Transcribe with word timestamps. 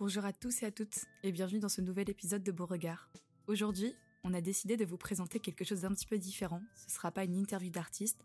Bonjour 0.00 0.24
à 0.24 0.32
tous 0.32 0.62
et 0.62 0.66
à 0.66 0.70
toutes 0.70 1.06
et 1.24 1.32
bienvenue 1.32 1.58
dans 1.58 1.68
ce 1.68 1.80
nouvel 1.80 2.08
épisode 2.08 2.44
de 2.44 2.52
Beauregard. 2.52 3.10
Aujourd'hui, 3.48 3.96
on 4.22 4.32
a 4.32 4.40
décidé 4.40 4.76
de 4.76 4.84
vous 4.84 4.96
présenter 4.96 5.40
quelque 5.40 5.64
chose 5.64 5.80
d'un 5.80 5.92
petit 5.92 6.06
peu 6.06 6.18
différent. 6.18 6.62
Ce 6.76 6.86
ne 6.86 6.90
sera 6.92 7.10
pas 7.10 7.24
une 7.24 7.34
interview 7.34 7.68
d'artiste, 7.68 8.20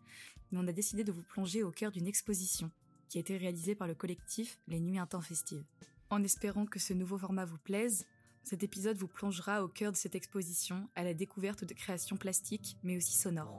mais 0.52 0.60
on 0.60 0.68
a 0.68 0.72
décidé 0.72 1.02
de 1.02 1.10
vous 1.10 1.24
plonger 1.24 1.64
au 1.64 1.72
cœur 1.72 1.90
d'une 1.90 2.06
exposition 2.06 2.70
qui 3.08 3.18
a 3.18 3.22
été 3.22 3.36
réalisée 3.36 3.74
par 3.74 3.88
le 3.88 3.96
collectif 3.96 4.60
Les 4.68 4.78
Nuits 4.78 5.00
Intempestives. 5.00 5.64
En 6.10 6.22
espérant 6.22 6.64
que 6.64 6.78
ce 6.78 6.92
nouveau 6.92 7.18
format 7.18 7.44
vous 7.44 7.58
plaise, 7.58 8.06
cet 8.44 8.62
épisode 8.62 8.96
vous 8.96 9.08
plongera 9.08 9.64
au 9.64 9.68
cœur 9.68 9.90
de 9.90 9.96
cette 9.96 10.14
exposition 10.14 10.88
à 10.94 11.02
la 11.02 11.12
découverte 11.12 11.64
de 11.64 11.74
créations 11.74 12.16
plastiques 12.16 12.76
mais 12.84 12.96
aussi 12.96 13.16
sonores. 13.16 13.50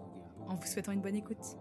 En 0.47 0.55
vous 0.55 0.67
souhaitant 0.67 0.93
une 0.93 1.01
bonne 1.01 1.15
écoute. 1.15 1.57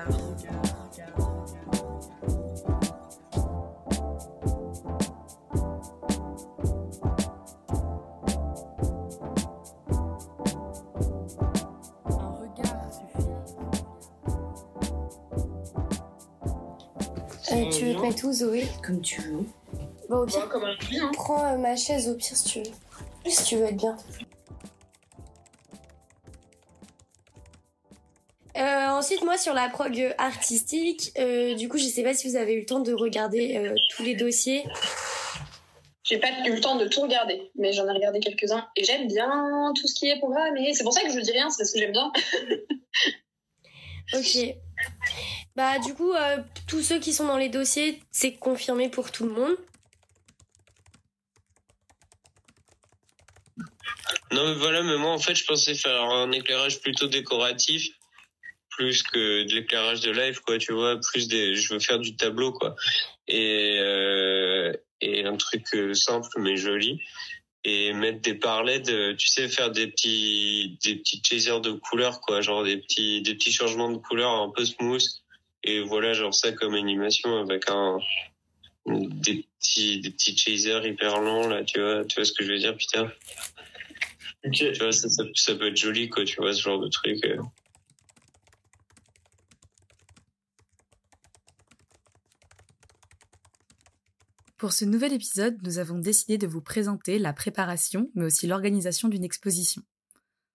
Regard. 0.00 1.72
Un 12.06 12.30
regard 12.40 12.92
suffit. 12.92 13.28
Euh, 17.52 17.70
tu 17.70 17.84
veux 17.86 17.94
te 17.94 18.00
mettre 18.00 18.24
où, 18.26 18.32
Zoé 18.32 18.66
Comme 18.84 19.00
tu 19.00 19.20
veux. 19.20 19.44
Bon, 20.08 20.18
au 20.18 20.26
pire, 20.26 20.38
Moi, 20.40 20.48
comme 20.48 20.64
un 20.64 20.74
bien. 20.88 21.10
prends 21.12 21.44
euh, 21.44 21.58
ma 21.58 21.76
chaise 21.76 22.08
au 22.08 22.14
pire 22.14 22.36
si 22.36 22.44
tu 22.44 22.58
veux. 22.60 23.30
Si 23.30 23.44
tu 23.44 23.56
veux 23.56 23.64
être 23.66 23.76
bien. 23.76 23.96
Ensuite, 29.02 29.24
moi, 29.24 29.36
sur 29.36 29.52
la 29.52 29.68
prog 29.68 29.98
euh, 29.98 30.12
artistique, 30.16 31.10
euh, 31.18 31.54
du 31.54 31.68
coup, 31.68 31.76
je 31.76 31.86
sais 31.86 32.04
pas 32.04 32.14
si 32.14 32.28
vous 32.28 32.36
avez 32.36 32.54
eu 32.54 32.60
le 32.60 32.66
temps 32.66 32.78
de 32.78 32.92
regarder 32.92 33.56
euh, 33.56 33.74
tous 33.90 34.04
les 34.04 34.14
dossiers. 34.14 34.62
J'ai 36.04 36.18
pas 36.18 36.28
eu 36.46 36.52
le 36.52 36.60
temps 36.60 36.76
de 36.76 36.86
tout 36.86 37.00
regarder, 37.00 37.50
mais 37.56 37.72
j'en 37.72 37.88
ai 37.88 37.92
regardé 37.92 38.20
quelques-uns 38.20 38.64
et 38.76 38.84
j'aime 38.84 39.08
bien 39.08 39.72
tout 39.74 39.88
ce 39.88 39.94
qui 39.98 40.08
est 40.08 40.18
programmé. 40.18 40.72
C'est 40.72 40.84
pour 40.84 40.92
ça 40.92 41.02
que 41.02 41.12
je 41.12 41.18
dis 41.18 41.32
rien, 41.32 41.50
c'est 41.50 41.64
parce 41.64 41.72
que 41.72 41.80
j'aime 41.80 41.90
bien. 41.90 42.12
Ok. 44.14 44.54
Bah, 45.56 45.78
du 45.80 45.94
coup, 45.94 46.12
euh, 46.12 46.38
tous 46.68 46.82
ceux 46.82 47.00
qui 47.00 47.12
sont 47.12 47.26
dans 47.26 47.38
les 47.38 47.48
dossiers, 47.48 48.00
c'est 48.12 48.34
confirmé 48.34 48.88
pour 48.88 49.10
tout 49.10 49.24
le 49.24 49.32
monde. 49.32 49.56
Non, 54.30 54.46
mais 54.46 54.54
voilà, 54.54 54.82
mais 54.82 54.96
moi, 54.96 55.10
en 55.10 55.18
fait, 55.18 55.34
je 55.34 55.44
pensais 55.44 55.74
faire 55.74 56.02
un 56.02 56.30
éclairage 56.30 56.80
plutôt 56.80 57.06
décoratif, 57.06 57.88
plus 58.76 59.02
que 59.02 59.44
de 59.44 59.54
l'éclairage 59.54 60.00
de 60.00 60.10
live, 60.10 60.40
quoi, 60.40 60.58
tu 60.58 60.72
vois, 60.72 60.98
plus 60.98 61.28
des, 61.28 61.54
je 61.54 61.72
veux 61.72 61.80
faire 61.80 61.98
du 61.98 62.16
tableau, 62.16 62.52
quoi. 62.52 62.74
Et, 63.28 63.78
euh, 63.78 64.72
et 65.00 65.24
un 65.24 65.36
truc 65.36 65.64
euh, 65.74 65.94
simple, 65.94 66.28
mais 66.38 66.56
joli. 66.56 67.00
Et 67.64 67.92
mettre 67.92 68.20
des 68.22 68.34
parlets 68.34 68.80
de, 68.80 69.12
tu 69.12 69.28
sais, 69.28 69.48
faire 69.48 69.70
des 69.70 69.86
petits, 69.86 70.78
des 70.82 70.96
petits 70.96 71.22
chasers 71.24 71.60
de 71.60 71.72
couleurs, 71.72 72.20
quoi, 72.20 72.40
genre 72.40 72.64
des 72.64 72.78
petits, 72.78 73.22
des 73.22 73.34
petits 73.34 73.52
changements 73.52 73.90
de 73.90 73.98
couleurs 73.98 74.32
un 74.32 74.50
peu 74.50 74.64
smooth. 74.64 75.04
Et 75.62 75.80
voilà, 75.80 76.12
genre 76.12 76.34
ça 76.34 76.50
comme 76.52 76.74
animation 76.74 77.38
avec 77.38 77.70
un, 77.70 77.98
des 78.86 79.46
petits, 79.60 80.00
des 80.00 80.10
petits 80.10 80.36
chasers 80.36 80.84
hyper 80.84 81.20
longs, 81.20 81.48
là, 81.48 81.62
tu 81.62 81.80
vois, 81.80 82.04
tu 82.04 82.16
vois 82.16 82.24
ce 82.24 82.32
que 82.32 82.44
je 82.44 82.52
veux 82.52 82.58
dire, 82.58 82.76
putain. 82.76 83.12
Tu 84.52 84.72
vois, 84.72 84.90
ça, 84.90 85.08
ça, 85.08 85.22
ça 85.34 85.54
peut 85.54 85.68
être 85.68 85.76
joli, 85.76 86.08
quoi, 86.08 86.24
tu 86.24 86.36
vois, 86.40 86.52
ce 86.52 86.62
genre 86.62 86.80
de 86.80 86.88
truc. 86.88 87.24
Pour 94.62 94.72
ce 94.72 94.84
nouvel 94.84 95.12
épisode, 95.12 95.58
nous 95.64 95.78
avons 95.78 95.98
décidé 95.98 96.38
de 96.38 96.46
vous 96.46 96.60
présenter 96.60 97.18
la 97.18 97.32
préparation, 97.32 98.12
mais 98.14 98.26
aussi 98.26 98.46
l'organisation 98.46 99.08
d'une 99.08 99.24
exposition. 99.24 99.82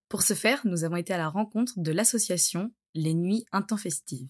Pour 0.07 0.21
ce 0.21 0.33
faire, 0.33 0.61
nous 0.63 0.85
avons 0.85 0.95
été 0.95 1.13
à 1.13 1.17
la 1.17 1.27
rencontre 1.27 1.73
de 1.75 1.91
l'association 1.91 2.71
Les 2.93 3.13
Nuits 3.13 3.43
Intempestives. 3.51 4.29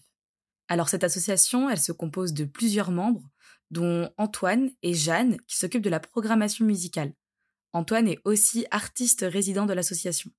Alors 0.66 0.88
cette 0.88 1.04
association, 1.04 1.70
elle 1.70 1.78
se 1.78 1.92
compose 1.92 2.32
de 2.32 2.44
plusieurs 2.44 2.90
membres, 2.90 3.30
dont 3.70 4.10
Antoine 4.16 4.72
et 4.82 4.94
Jeanne, 4.94 5.36
qui 5.46 5.56
s'occupent 5.56 5.84
de 5.84 5.90
la 5.90 6.00
programmation 6.00 6.64
musicale. 6.64 7.12
Antoine 7.72 8.08
est 8.08 8.18
aussi 8.24 8.66
artiste 8.72 9.24
résident 9.30 9.64
de 9.64 9.74
l'association. 9.74 10.32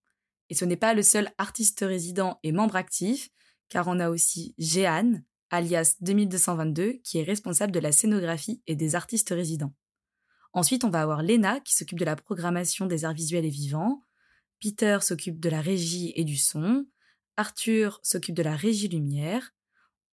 Et 0.49 0.53
ce 0.53 0.65
n'est 0.65 0.75
pas 0.75 0.93
le 0.93 1.01
seul 1.01 1.31
artiste 1.37 1.79
résident 1.79 2.41
et 2.43 2.51
membre 2.51 2.75
actif, 2.75 3.29
car 3.69 3.87
on 3.87 4.01
a 4.01 4.09
aussi 4.09 4.53
Jeanne, 4.57 5.23
alias 5.49 5.95
2222, 6.01 6.99
qui 7.03 7.19
est 7.19 7.23
responsable 7.23 7.71
de 7.71 7.79
la 7.79 7.91
scénographie 7.91 8.61
et 8.67 8.75
des 8.75 8.95
artistes 8.95 9.29
résidents. 9.29 9.73
Ensuite, 10.53 10.83
on 10.83 10.89
va 10.89 11.01
avoir 11.01 11.21
Léna, 11.21 11.59
qui 11.59 11.75
s'occupe 11.75 11.99
de 11.99 12.05
la 12.05 12.15
programmation 12.15 12.85
des 12.85 13.05
arts 13.05 13.13
visuels 13.13 13.45
et 13.45 13.49
vivants. 13.49 14.03
Peter 14.59 14.97
s'occupe 15.01 15.39
de 15.39 15.49
la 15.49 15.61
régie 15.61 16.11
et 16.15 16.23
du 16.23 16.37
son. 16.37 16.85
Arthur 17.37 17.99
s'occupe 18.03 18.35
de 18.35 18.43
la 18.43 18.55
régie 18.55 18.87
lumière. 18.87 19.53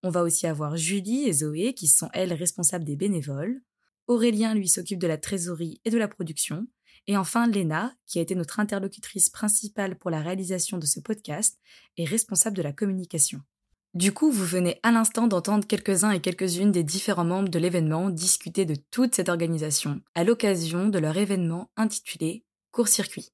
On 0.03 0.11
va 0.11 0.23
aussi 0.23 0.47
avoir 0.47 0.77
Julie 0.77 1.27
et 1.27 1.33
Zoé, 1.33 1.75
qui 1.75 1.89
sont 1.89 2.11
elles 2.13 2.35
responsables 2.35 2.85
des 2.85 2.97
bénévoles. 2.97 3.63
Aurélien, 4.07 4.55
lui, 4.55 4.69
s'occupe 4.69 5.01
de 5.01 5.09
la 5.09 5.19
trésorerie 5.19 5.81
et 5.85 5.91
de 5.91 5.99
la 5.99 6.07
production. 6.07 6.67
Et 7.09 7.17
enfin, 7.17 7.49
Léna, 7.49 7.97
qui 8.07 8.19
a 8.19 8.23
été 8.23 8.35
notre 8.35 8.61
interlocutrice 8.61 9.31
principale 9.31 9.99
pour 9.99 10.11
la 10.11 10.21
réalisation 10.21 10.79
de 10.79 10.87
ce 10.87 11.01
podcast, 11.01 11.59
est 11.97 12.05
responsable 12.05 12.57
de 12.57 12.63
la 12.63 12.73
communication. 12.73 13.41
Du 13.97 14.13
coup, 14.13 14.31
vous 14.31 14.45
venez 14.45 14.79
à 14.83 14.93
l'instant 14.93 15.27
d'entendre 15.27 15.67
quelques-uns 15.67 16.11
et 16.11 16.21
quelques-unes 16.21 16.71
des 16.71 16.83
différents 16.83 17.25
membres 17.25 17.49
de 17.49 17.59
l'événement 17.59 18.11
discuter 18.11 18.67
de 18.67 18.77
toute 18.91 19.15
cette 19.15 19.31
organisation 19.31 20.03
à 20.15 20.23
l'occasion 20.23 20.91
de 20.91 20.99
leur 20.99 21.17
événement 21.17 21.71
intitulé 21.79 22.45
Court-circuit. 22.73 23.33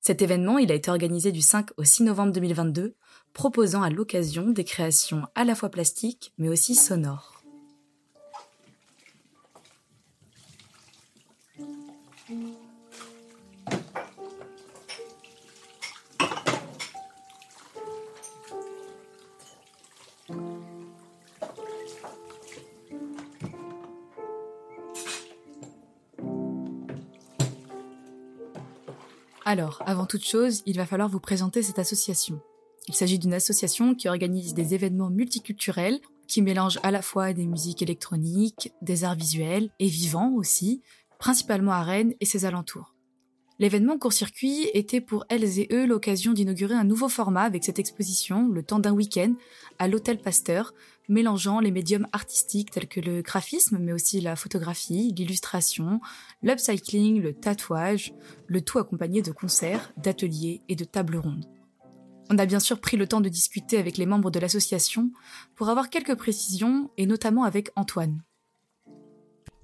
Cet 0.00 0.20
événement, 0.20 0.58
il 0.58 0.72
a 0.72 0.74
été 0.74 0.90
organisé 0.90 1.30
du 1.30 1.40
5 1.40 1.68
au 1.76 1.84
6 1.84 2.02
novembre 2.02 2.32
2022, 2.32 2.96
proposant 3.34 3.82
à 3.82 3.90
l'occasion 3.90 4.48
des 4.48 4.64
créations 4.64 5.28
à 5.36 5.44
la 5.44 5.54
fois 5.54 5.68
plastiques 5.68 6.32
mais 6.38 6.48
aussi 6.48 6.74
sonores. 6.74 7.39
Alors, 29.50 29.82
avant 29.84 30.06
toute 30.06 30.24
chose, 30.24 30.62
il 30.64 30.76
va 30.76 30.86
falloir 30.86 31.08
vous 31.08 31.18
présenter 31.18 31.60
cette 31.64 31.80
association. 31.80 32.40
Il 32.86 32.94
s'agit 32.94 33.18
d'une 33.18 33.34
association 33.34 33.96
qui 33.96 34.08
organise 34.08 34.54
des 34.54 34.74
événements 34.74 35.10
multiculturels 35.10 35.98
qui 36.28 36.40
mélangent 36.40 36.78
à 36.84 36.92
la 36.92 37.02
fois 37.02 37.32
des 37.32 37.48
musiques 37.48 37.82
électroniques, 37.82 38.72
des 38.80 39.02
arts 39.02 39.16
visuels 39.16 39.70
et 39.80 39.88
vivants 39.88 40.30
aussi, 40.36 40.82
principalement 41.18 41.72
à 41.72 41.82
Rennes 41.82 42.14
et 42.20 42.26
ses 42.26 42.44
alentours. 42.44 42.94
L'événement 43.58 43.98
court-circuit 43.98 44.70
était 44.72 45.00
pour 45.00 45.24
elles 45.28 45.58
et 45.58 45.66
eux 45.72 45.84
l'occasion 45.84 46.32
d'inaugurer 46.32 46.74
un 46.74 46.84
nouveau 46.84 47.08
format 47.08 47.42
avec 47.42 47.64
cette 47.64 47.80
exposition, 47.80 48.46
le 48.46 48.62
temps 48.62 48.78
d'un 48.78 48.92
week-end, 48.92 49.34
à 49.80 49.88
l'Hôtel 49.88 50.18
Pasteur, 50.18 50.74
mélangeant 51.10 51.60
les 51.60 51.72
médiums 51.72 52.06
artistiques 52.12 52.70
tels 52.70 52.88
que 52.88 53.00
le 53.00 53.20
graphisme, 53.20 53.78
mais 53.78 53.92
aussi 53.92 54.20
la 54.20 54.36
photographie, 54.36 55.12
l'illustration, 55.14 56.00
l'upcycling, 56.42 57.20
le 57.20 57.34
tatouage, 57.34 58.14
le 58.46 58.62
tout 58.62 58.78
accompagné 58.78 59.20
de 59.20 59.32
concerts, 59.32 59.92
d'ateliers 59.96 60.62
et 60.68 60.76
de 60.76 60.84
tables 60.84 61.16
rondes. 61.16 61.46
On 62.30 62.38
a 62.38 62.46
bien 62.46 62.60
sûr 62.60 62.80
pris 62.80 62.96
le 62.96 63.08
temps 63.08 63.20
de 63.20 63.28
discuter 63.28 63.76
avec 63.76 63.98
les 63.98 64.06
membres 64.06 64.30
de 64.30 64.38
l'association 64.38 65.10
pour 65.56 65.68
avoir 65.68 65.90
quelques 65.90 66.14
précisions, 66.14 66.90
et 66.96 67.06
notamment 67.06 67.42
avec 67.42 67.70
Antoine. 67.74 68.22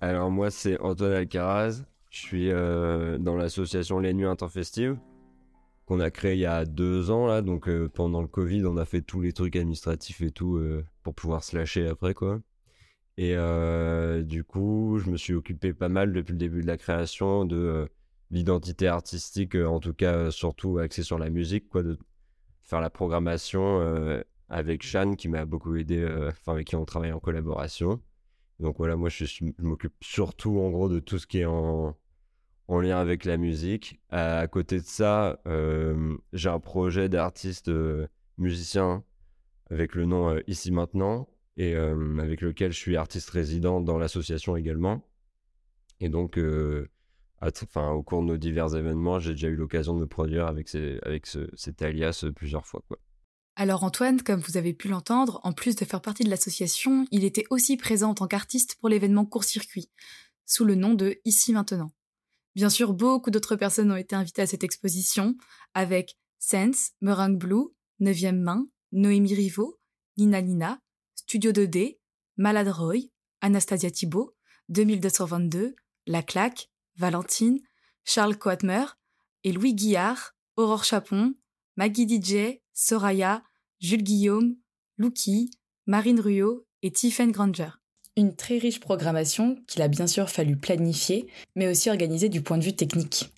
Alors 0.01 0.31
moi 0.31 0.51
c'est 0.51 0.79
Antoine 0.81 1.13
Alcaraz, 1.13 1.85
je 2.11 2.19
suis 2.19 2.51
euh, 2.51 3.19
dans 3.19 3.37
l'association 3.37 4.01
Les 4.01 4.13
Nuits 4.13 4.27
Intempestives 4.27 4.99
qu'on 5.87 6.01
a 6.01 6.11
créé 6.11 6.35
il 6.35 6.41
y 6.41 6.47
a 6.47 6.65
deux 6.65 7.13
ans 7.13 7.27
là, 7.27 7.43
donc 7.43 7.69
euh, 7.69 7.89
pendant 7.89 8.21
le 8.21 8.27
Covid 8.27 8.67
on 8.67 8.77
a 8.77 8.85
fait 8.85 9.03
tous 9.03 9.21
les 9.21 9.33
trucs 9.33 9.55
administratifs 9.55 10.21
et 10.21 10.33
tout 10.33 10.57
euh, 10.57 10.85
pour 11.07 11.15
pouvoir 11.15 11.45
se 11.45 11.57
lâcher 11.57 11.87
après 11.87 12.15
quoi. 12.15 12.41
Et 13.17 13.37
euh, 13.37 14.25
du 14.25 14.43
coup 14.43 14.99
je 14.99 15.09
me 15.09 15.17
suis 15.17 15.35
occupé 15.35 15.73
pas 15.73 15.89
mal 15.89 16.13
depuis 16.13 16.33
le 16.33 16.39
début 16.39 16.63
de 16.63 16.67
la 16.67 16.77
création 16.77 17.45
de 17.45 17.57
euh, 17.57 17.87
l'identité 18.33 18.89
artistique, 18.89 19.55
euh, 19.55 19.67
en 19.67 19.79
tout 19.79 19.95
cas 19.95 20.33
surtout 20.33 20.79
axée 20.79 21.05
sur 21.05 21.17
la 21.17 21.31
musique 21.31 21.69
quoi, 21.69 21.85
de 21.85 21.97
faire 22.65 22.81
la 22.81 22.91
programmation 22.91 23.81
avec 24.49 24.83
Shan 24.83 25.15
qui 25.15 25.29
m'a 25.29 25.45
beaucoup 25.45 25.77
aidé, 25.77 26.05
enfin 26.27 26.55
avec 26.55 26.67
qui 26.67 26.75
on 26.75 26.85
travaille 26.85 27.13
en 27.13 27.21
collaboration. 27.21 28.03
Donc 28.59 28.79
voilà, 28.79 28.97
moi 28.97 29.09
je, 29.09 29.27
je 29.27 29.45
m'occupe 29.59 29.95
surtout 30.01 30.59
en 30.59 30.71
gros 30.71 30.89
de 30.89 30.99
tout 30.99 31.21
ce 31.21 31.29
qui 31.29 31.39
est 31.39 31.45
en, 31.45 31.97
en 32.67 32.81
lien 32.81 32.99
avec 32.99 33.25
la 33.25 33.37
musique. 33.37 34.01
À, 34.11 34.39
à 34.39 34.49
côté 34.49 34.81
de 34.81 34.87
ça, 34.87 35.41
j'ai 36.33 36.49
un 36.49 36.59
projet 36.59 37.09
d'artiste 37.09 37.71
musicien 38.39 39.05
avec 39.71 39.95
le 39.95 40.05
nom 40.07 40.39
Ici 40.47 40.71
Maintenant, 40.71 41.29
et 41.57 41.75
avec 41.75 42.41
lequel 42.41 42.73
je 42.73 42.79
suis 42.79 42.97
artiste 42.97 43.31
résident 43.31 43.81
dans 43.81 43.99
l'association 43.99 44.57
également. 44.57 45.09
Et 46.01 46.09
donc, 46.09 46.39
enfin, 47.41 47.91
au 47.91 48.03
cours 48.03 48.23
de 48.23 48.27
nos 48.27 48.37
divers 48.37 48.77
événements, 48.77 49.19
j'ai 49.19 49.33
déjà 49.33 49.49
eu 49.49 49.57
l'occasion 49.57 49.95
de 49.95 50.01
me 50.01 50.07
produire 50.07 50.47
avec, 50.47 50.69
cet 50.69 51.83
alias 51.83 52.27
plusieurs 52.35 52.67
fois. 52.67 52.83
Alors 53.59 53.85
Antoine, 53.85 54.21
comme 54.21 54.41
vous 54.41 54.59
avez 54.59 54.75
pu 54.75 54.89
l'entendre, 54.89 55.41
en 55.43 55.53
plus 55.53 55.77
de 55.77 55.87
faire 55.87 56.03
partie 56.03 56.25
de 56.25 56.29
l'association, 56.29 57.07
il 57.11 57.25
était 57.25 57.47
aussi 57.49 57.79
présent 57.79 58.11
en 58.11 58.15
tant 58.15 58.27
qu'artiste 58.27 58.77
pour 58.79 58.91
l'événement 58.91 59.25
court-circuit, 59.25 59.91
sous 60.45 60.67
le 60.67 60.75
nom 60.75 60.93
de 60.93 61.17
Ici 61.25 61.55
Maintenant. 61.55 61.91
Bien 62.55 62.69
sûr, 62.69 62.93
beaucoup 62.93 63.31
d'autres 63.31 63.57
personnes 63.57 63.91
ont 63.91 63.97
été 63.97 64.15
invitées 64.15 64.43
à 64.43 64.47
cette 64.47 64.63
exposition, 64.63 65.37
avec 65.73 66.19
Sense, 66.39 66.91
Meringue 67.01 67.39
Blue, 67.39 67.69
Neuvième 67.99 68.43
Main, 68.43 68.67
Noémie 68.93 69.35
Rivaud, 69.35 69.79
Nina 70.17 70.43
Nina, 70.43 70.81
Studio 71.15 71.53
2D, 71.53 71.99
Malade 72.37 72.69
Roy, 72.69 73.11
Anastasia 73.41 73.91
Thibault, 73.91 74.35
2222, 74.69 75.75
La 76.07 76.23
Claque, 76.23 76.71
Valentine, 76.97 77.61
Charles 78.05 78.37
Coatmer 78.37 78.85
et 79.45 79.53
Louis 79.53 79.75
Guillard, 79.75 80.35
Aurore 80.57 80.85
Chapon, 80.85 81.35
Maggie 81.77 82.07
DJ, 82.07 82.61
Soraya, 82.73 83.43
Jules 83.81 84.03
Guillaume, 84.03 84.57
Luki, 84.97 85.51
Marine 85.87 86.21
Ruot 86.21 86.67
et 86.83 86.91
Tiffen 86.91 87.31
Granger. 87.31 87.71
Une 88.17 88.35
très 88.35 88.59
riche 88.59 88.81
programmation 88.81 89.63
qu'il 89.67 89.83
a 89.83 89.89
bien 89.89 90.07
sûr 90.07 90.31
fallu 90.31 90.57
planifier, 90.57 91.27
mais 91.55 91.69
aussi 91.69 91.91
organiser 91.91 92.29
du 92.29 92.43
point 92.43 92.57
de 92.57 92.65
vue 92.65 92.75
technique. 92.75 93.31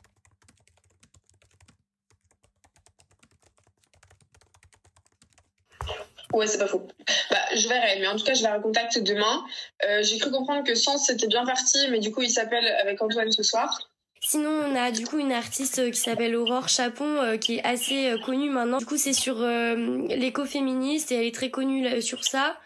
Ouais, 6.39 6.47
c'est 6.47 6.59
pas 6.59 6.69
faux. 6.69 6.87
Bah, 7.33 7.37
je 7.53 7.67
verrai, 7.67 7.99
mais 7.99 8.07
en 8.07 8.15
tout 8.15 8.25
cas, 8.25 8.35
je 8.35 8.43
vais 8.43 8.53
recontacter 8.53 9.01
demain. 9.01 9.45
Euh, 9.85 10.05
j'ai 10.05 10.19
cru 10.19 10.31
comprendre 10.31 10.63
que 10.63 10.77
Sens 10.77 11.07
c'était 11.07 11.27
bien 11.27 11.45
parti, 11.45 11.79
mais 11.91 11.99
du 11.99 12.13
coup, 12.13 12.23
il 12.23 12.31
s'appelle 12.31 12.65
avec 12.81 13.03
Antoine 13.03 13.33
ce 13.33 13.43
soir. 13.43 13.91
Sinon, 14.21 14.51
on 14.51 14.77
a 14.77 14.93
du 14.93 15.05
coup 15.05 15.19
une 15.19 15.33
artiste 15.33 15.91
qui 15.91 15.99
s'appelle 15.99 16.37
Aurore 16.37 16.69
Chapon, 16.69 17.05
euh, 17.05 17.37
qui 17.39 17.57
est 17.57 17.65
assez 17.65 18.11
euh, 18.11 18.19
connue 18.19 18.51
maintenant. 18.51 18.79
Du 18.79 18.87
coup, 18.87 18.97
c'est 18.97 19.13
sur 19.13 19.41
l'écoféministe 19.41 21.11
et 21.11 21.17
elle 21.17 21.27
est 21.27 21.35
très 21.35 21.51
connue 21.51 22.01
sur 22.03 22.23
ça. 22.23 22.57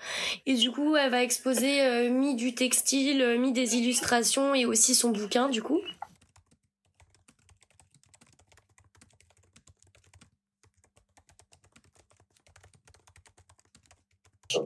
Et 0.44 0.52
du 0.52 0.70
coup, 0.70 0.94
elle 0.94 1.10
va 1.10 1.22
exposer 1.22 2.10
mi 2.10 2.34
du 2.34 2.54
textile, 2.54 3.38
mi 3.38 3.52
des 3.52 3.76
illustrations 3.76 4.54
et 4.54 4.66
aussi 4.66 4.94
son 4.94 5.08
bouquin, 5.08 5.48
du 5.48 5.62
coup. 5.62 5.80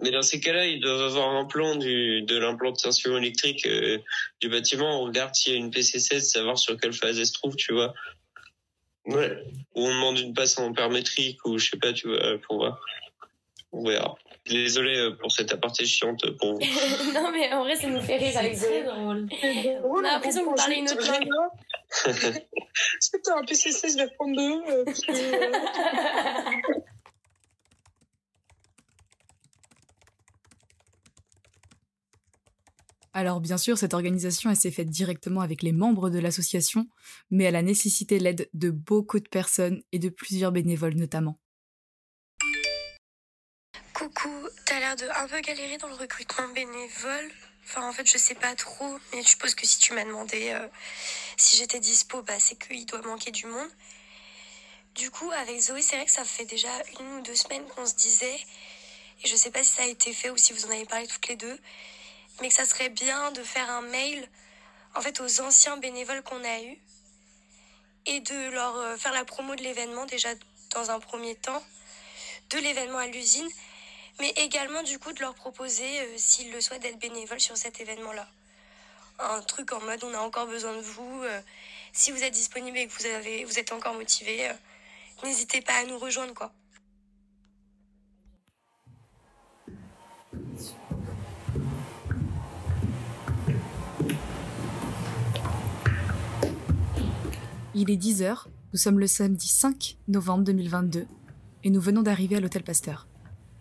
Mais 0.07 0.13
dans 0.13 0.23
ces 0.23 0.39
cas-là, 0.39 0.67
ils 0.67 0.81
doivent 0.81 1.03
avoir 1.03 1.35
un 1.35 1.47
plan 1.47 1.75
du, 1.75 2.23
de 2.23 2.39
l'implantation 2.39 3.17
électrique 3.17 3.67
du 4.41 4.49
bâtiment. 4.49 5.03
On 5.03 5.07
regarde 5.07 5.35
s'il 5.35 5.53
y 5.53 5.57
a 5.57 5.59
une 5.59 5.71
PC16, 5.71 6.21
savoir 6.21 6.57
sur 6.57 6.79
quelle 6.79 6.93
phase 6.93 7.19
elle 7.19 7.27
se 7.27 7.33
trouve, 7.33 7.57
tu 7.57 7.73
vois. 7.73 7.93
Ouais. 9.07 9.37
Ou 9.75 9.85
on 9.85 9.89
demande 9.89 10.21
une 10.21 10.33
passe 10.33 10.59
en 10.59 10.67
ampère-métrique, 10.67 11.45
ou 11.45 11.59
je 11.59 11.71
sais 11.71 11.77
pas, 11.77 11.93
tu 11.93 12.07
vois, 12.07 12.39
pour 12.47 12.59
voir. 12.59 12.81
Désolé 14.49 15.11
pour 15.21 15.33
cette 15.33 15.53
aparté 15.53 15.85
chiante 15.87 16.25
pour 16.39 16.53
vous. 16.55 16.61
non, 17.13 17.33
mais 17.33 17.53
en 17.53 17.65
vrai, 17.65 17.75
ça 17.75 17.89
nous 17.89 18.01
fait 18.01 18.19
rire 18.19 18.39
avec 18.39 18.57
très 18.57 18.85
drôle. 18.85 19.27
On 19.83 19.99
a 19.99 20.13
l'impression 20.13 20.45
que 20.45 20.51
vous 20.51 20.55
parlez 20.55 20.77
une 20.77 20.89
autre 20.89 21.05
langue. 21.11 21.29
Un 22.07 23.43
PC16 23.43 23.97
vers 23.97 24.13
32. 24.13 24.85
Alors 33.17 33.41
bien 33.41 33.57
sûr, 33.57 33.79
cette 33.79 33.95
organisation 33.95 34.55
s'est 34.55 34.71
faite 34.71 34.91
directement 34.91 35.41
avec 35.41 35.63
les 35.63 35.73
membres 35.73 36.11
de 36.11 36.19
l'association, 36.19 36.87
mais 37.31 37.45
elle 37.45 37.57
a 37.57 37.63
nécessité 37.63 38.19
l'aide 38.19 38.51
de 38.53 38.69
beaucoup 38.69 39.21
de 39.21 39.27
personnes 39.27 39.83
et 39.91 39.99
de 39.99 40.11
plusieurs 40.11 40.53
bénévoles 40.53 40.97
notamment. 40.97 41.41
Coucou, 43.95 44.29
t'as 44.67 44.81
l'air 44.81 44.97
de 44.97 45.05
un 45.05 45.27
peu 45.29 45.41
galérer 45.41 45.79
dans 45.79 45.89
le 45.89 45.95
recrutement 45.95 46.47
bénévole. 46.49 47.31
Enfin, 47.65 47.89
en 47.89 47.93
fait, 47.95 48.07
je 48.07 48.19
sais 48.19 48.35
pas 48.35 48.55
trop, 48.55 48.99
mais 49.15 49.23
je 49.23 49.29
suppose 49.29 49.55
que 49.55 49.67
si 49.67 49.79
tu 49.79 49.95
m'as 49.95 50.05
demandé 50.05 50.51
euh, 50.51 50.69
si 51.39 51.57
j'étais 51.57 51.81
dispo, 51.81 52.21
bah, 52.21 52.39
c'est 52.39 52.59
qu'il 52.59 52.85
doit 52.85 53.01
manquer 53.01 53.31
du 53.31 53.47
monde. 53.47 53.71
Du 54.95 55.11
coup, 55.11 55.31
avec 55.31 55.59
Zoé, 55.59 55.81
c'est 55.81 55.97
vrai 55.97 56.05
que 56.05 56.13
ça 56.13 56.25
fait 56.25 56.45
déjà 56.45 56.69
une 57.01 57.21
ou 57.21 57.23
deux 57.23 57.35
semaines 57.35 57.65
qu'on 57.65 57.87
se 57.87 57.95
disait, 57.95 58.37
et 59.25 59.27
je 59.27 59.35
sais 59.37 59.51
pas 59.51 59.65
si 59.65 59.71
ça 59.71 59.85
a 59.85 59.87
été 59.87 60.13
fait 60.13 60.29
ou 60.29 60.37
si 60.37 60.53
vous 60.53 60.67
en 60.67 60.71
avez 60.71 60.85
parlé 60.85 61.07
toutes 61.07 61.29
les 61.29 61.37
deux, 61.37 61.59
mais 62.41 62.49
que 62.49 62.55
ça 62.55 62.65
serait 62.65 62.89
bien 62.89 63.33
de 63.33 63.43
faire 63.43 63.71
un 63.71 63.83
mail 63.83 64.29
en 64.95 65.01
fait 65.01 65.21
aux 65.21 65.41
anciens 65.41 65.77
bénévoles 65.77 66.23
qu'on 66.23 66.43
a 66.43 66.61
eus 66.63 66.79
et 68.07 68.21
de 68.21 68.51
leur 68.51 68.77
euh, 68.77 68.97
faire 68.97 69.13
la 69.13 69.25
promo 69.25 69.55
de 69.55 69.63
l'événement 69.63 70.07
déjà 70.07 70.29
dans 70.75 70.91
un 70.91 71.01
premier 71.01 71.35
temps, 71.35 71.63
de 72.51 72.59
l'événement 72.59 72.99
à 72.99 73.07
l'usine, 73.07 73.49
mais 74.21 74.31
également 74.37 74.83
du 74.83 74.99
coup 74.99 75.13
de 75.13 75.21
leur 75.21 75.35
proposer, 75.35 76.01
euh, 76.01 76.15
s'ils 76.17 76.53
le 76.53 76.61
souhaitent, 76.61 76.83
d'être 76.83 76.99
bénévoles 76.99 77.41
sur 77.41 77.57
cet 77.57 77.81
événement-là. 77.81 78.29
Un 79.19 79.41
truc 79.43 79.73
en 79.73 79.81
mode 79.81 80.05
on 80.05 80.15
a 80.15 80.19
encore 80.19 80.47
besoin 80.47 80.75
de 80.75 80.83
vous, 80.83 81.23
euh, 81.25 81.41
si 81.93 82.11
vous 82.11 82.23
êtes 82.23 82.35
disponible 82.35 82.79
et 82.79 82.87
que 82.87 82.93
vous, 82.93 83.07
avez, 83.07 83.45
vous 83.45 83.59
êtes 83.59 83.73
encore 83.73 83.95
motivé, 83.95 84.51
n'hésitez 85.25 85.61
pas 85.63 85.75
à 85.75 85.85
nous 85.85 85.99
rejoindre 85.99 86.35
quoi. 86.35 86.53
Il 97.79 97.91
est 97.91 98.03
10h, 98.03 98.47
nous 98.73 98.79
sommes 98.79 98.99
le 98.99 99.07
samedi 99.07 99.49
5 99.49 99.99
novembre 100.09 100.45
2022 100.45 101.07
et 101.63 101.69
nous 101.69 101.81
venons 101.83 102.01
d'arriver 102.01 102.37
à 102.37 102.41
l'hôtel 102.41 102.63
Pasteur. 102.63 103.07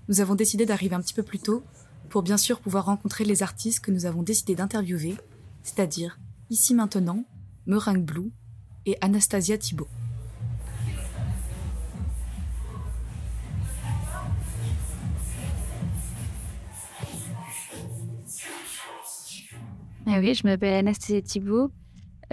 Nous 0.08 0.22
avons 0.22 0.36
décidé 0.36 0.66
d'arriver 0.66 0.96
un 0.96 1.02
petit 1.02 1.14
peu 1.14 1.22
plus 1.22 1.40
tôt 1.40 1.66
pour 2.08 2.24
bien 2.24 2.38
sûr 2.38 2.62
pouvoir 2.62 2.86
rencontrer 2.86 3.26
les 3.26 3.44
artistes 3.44 3.82
que 3.82 3.92
nous 3.92 4.06
avons 4.06 4.24
décidé 4.24 4.56
d'interviewer, 4.56 5.18
c'est-à-dire 5.64 6.18
ici 6.50 6.74
maintenant, 6.74 7.26
Meringue 7.66 8.06
Blue 8.06 8.32
et 8.86 8.98
Anastasia 9.02 9.58
Thibault. 9.58 9.90
Ah 20.06 20.20
oui, 20.20 20.34
je 20.34 20.48
m'appelle 20.48 20.76
Anastasia 20.76 21.22
Thibault, 21.22 21.70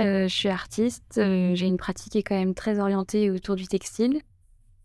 euh, 0.04 0.28
je 0.28 0.34
suis 0.34 0.48
artiste, 0.48 1.18
euh, 1.18 1.54
j'ai 1.54 1.66
une 1.66 1.76
pratique 1.76 2.12
qui 2.12 2.18
est 2.18 2.22
quand 2.22 2.38
même 2.38 2.54
très 2.54 2.78
orientée 2.78 3.30
autour 3.30 3.56
du 3.56 3.66
textile. 3.66 4.20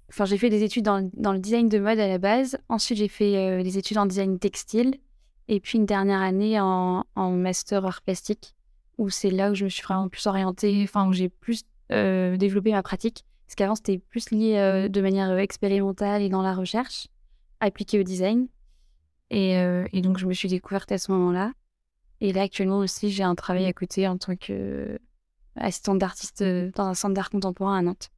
Enfin, 0.10 0.26
j'ai 0.26 0.38
fait 0.38 0.50
des 0.50 0.64
études 0.64 0.86
dans, 0.86 1.00
le 1.00 1.40
design 1.40 1.68
de 1.68 1.80
mode 1.80 2.00
à 2.00 2.08
la 2.08 2.18
base. 2.18 2.58
Ensuite, 2.70 2.98
j'ai 2.98 3.08
fait 3.08 3.38
euh, 3.38 3.64
des 3.64 3.78
études 3.78 3.98
en 3.98 4.06
design 4.06 4.40
textile. 4.40 4.96
Et 5.50 5.60
puis 5.60 5.78
une 5.78 5.86
dernière 5.86 6.22
année 6.22 6.60
en, 6.60 7.06
master 7.16 7.86
art 7.86 8.02
plastique, 8.02 8.54
où 8.98 9.10
c'est 9.10 9.30
là 9.30 9.52
où 9.52 9.56
je 9.56 9.64
me 9.64 9.70
suis 9.70 9.84
vraiment 9.84 10.10
plus 10.10 10.26
orientée, 10.28 10.82
enfin, 10.84 11.08
où 11.08 11.14
j'ai 11.14 11.30
plus 11.30 11.64
développé 11.90 12.72
ma 12.72 12.84
pratique. 12.84 13.24
Parce 13.46 13.56
qu'avant, 13.56 13.76
c'était 13.76 13.98
plus 13.98 14.30
lié 14.32 14.90
de 14.90 15.02
manière 15.02 15.38
expérimentale 15.38 16.22
et 16.22 16.28
dans 16.28 16.42
la 16.42 16.54
recherche, 16.54 17.08
appliquée 17.62 17.98
au 17.98 18.04
design. 18.04 18.50
Et, 19.30 20.02
donc, 20.02 20.18
je 20.18 20.26
me 20.26 20.34
suis 20.34 20.50
découverte 20.50 20.92
à 20.92 20.98
ce 20.98 21.14
moment-là. 21.14 21.54
Et 22.20 22.34
là, 22.34 22.42
actuellement 22.42 22.80
aussi, 22.80 23.10
j'ai 23.10 23.24
un 23.24 23.36
travail 23.36 23.66
à 23.68 23.74
côté 23.74 24.06
en 24.06 24.18
tant 24.18 24.36
qu'assistante 25.58 26.00
d'artiste 26.00 26.42
euh, 26.42 26.72
dans 26.76 26.86
un 26.86 26.94
centre 26.94 27.14
d'art 27.14 27.30
contemporain 27.30 27.78
à 27.78 27.82
Nantes. 27.82 28.12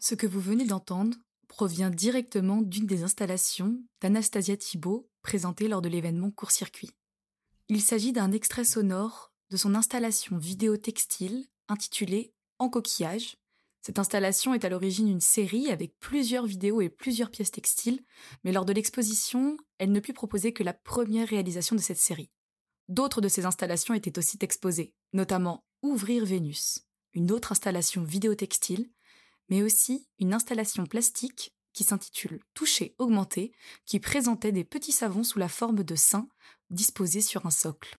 Ce 0.00 0.14
que 0.14 0.26
vous 0.26 0.40
venez 0.40 0.66
d'entendre 0.66 1.16
provient 1.48 1.90
directement 1.90 2.60
d'une 2.60 2.86
des 2.86 3.02
installations 3.02 3.78
d'Anastasia 4.00 4.56
Thibault 4.56 5.08
présentée 5.22 5.68
lors 5.68 5.80
de 5.80 5.88
l'événement 5.88 6.30
Court-Circuit. 6.30 6.90
Il 7.68 7.80
s'agit 7.80 8.12
d'un 8.12 8.32
extrait 8.32 8.64
sonore 8.64 9.32
de 9.50 9.56
son 9.56 9.74
installation 9.74 10.36
vidéo 10.36 10.76
textile 10.76 11.46
intitulée 11.68 12.34
En 12.58 12.68
coquillage, 12.68 13.36
cette 13.82 13.98
installation 13.98 14.54
est 14.54 14.64
à 14.64 14.68
l'origine 14.68 15.06
d'une 15.06 15.20
série 15.20 15.70
avec 15.70 15.98
plusieurs 15.98 16.46
vidéos 16.46 16.80
et 16.80 16.88
plusieurs 16.88 17.30
pièces 17.30 17.50
textiles, 17.50 18.00
mais 18.44 18.52
lors 18.52 18.64
de 18.64 18.72
l'exposition, 18.72 19.56
elle 19.78 19.90
ne 19.90 19.98
put 19.98 20.12
proposer 20.12 20.52
que 20.52 20.62
la 20.62 20.72
première 20.72 21.28
réalisation 21.28 21.74
de 21.74 21.80
cette 21.80 21.98
série. 21.98 22.30
D'autres 22.88 23.20
de 23.20 23.28
ces 23.28 23.44
installations 23.44 23.94
étaient 23.94 24.18
aussi 24.18 24.38
exposées, 24.40 24.94
notamment 25.12 25.64
Ouvrir 25.82 26.24
Vénus, 26.24 26.86
une 27.12 27.32
autre 27.32 27.50
installation 27.50 28.04
vidéo 28.04 28.36
textile, 28.36 28.88
mais 29.48 29.62
aussi 29.62 30.06
une 30.20 30.32
installation 30.32 30.86
plastique 30.86 31.52
qui 31.72 31.82
s'intitule 31.82 32.40
Toucher 32.54 32.94
augmenté, 32.98 33.52
qui 33.84 33.98
présentait 33.98 34.52
des 34.52 34.64
petits 34.64 34.92
savons 34.92 35.24
sous 35.24 35.40
la 35.40 35.48
forme 35.48 35.82
de 35.82 35.96
seins 35.96 36.28
disposés 36.70 37.20
sur 37.20 37.46
un 37.46 37.50
socle. 37.50 37.96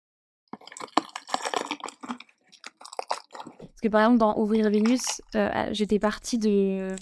Que 3.84 3.90
par 3.90 4.02
exemple, 4.02 4.20
dans 4.20 4.38
Ouvrir 4.40 4.70
Vénus, 4.70 5.22
j'étais 5.72 6.00
partie 6.00 6.38
de, 6.38 6.96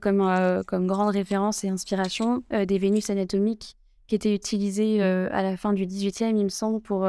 comme, 0.00 0.62
comme 0.66 0.86
grande 0.86 1.10
référence 1.10 1.64
et 1.64 1.68
inspiration 1.68 2.42
des 2.50 2.78
Vénus 2.78 3.10
anatomiques 3.10 3.76
qui 4.06 4.14
étaient 4.14 4.34
utilisées 4.34 5.02
à 5.02 5.42
la 5.42 5.56
fin 5.56 5.72
du 5.72 5.84
18e, 5.86 6.36
il 6.36 6.44
me 6.44 6.48
semble, 6.48 6.80
pour, 6.80 7.06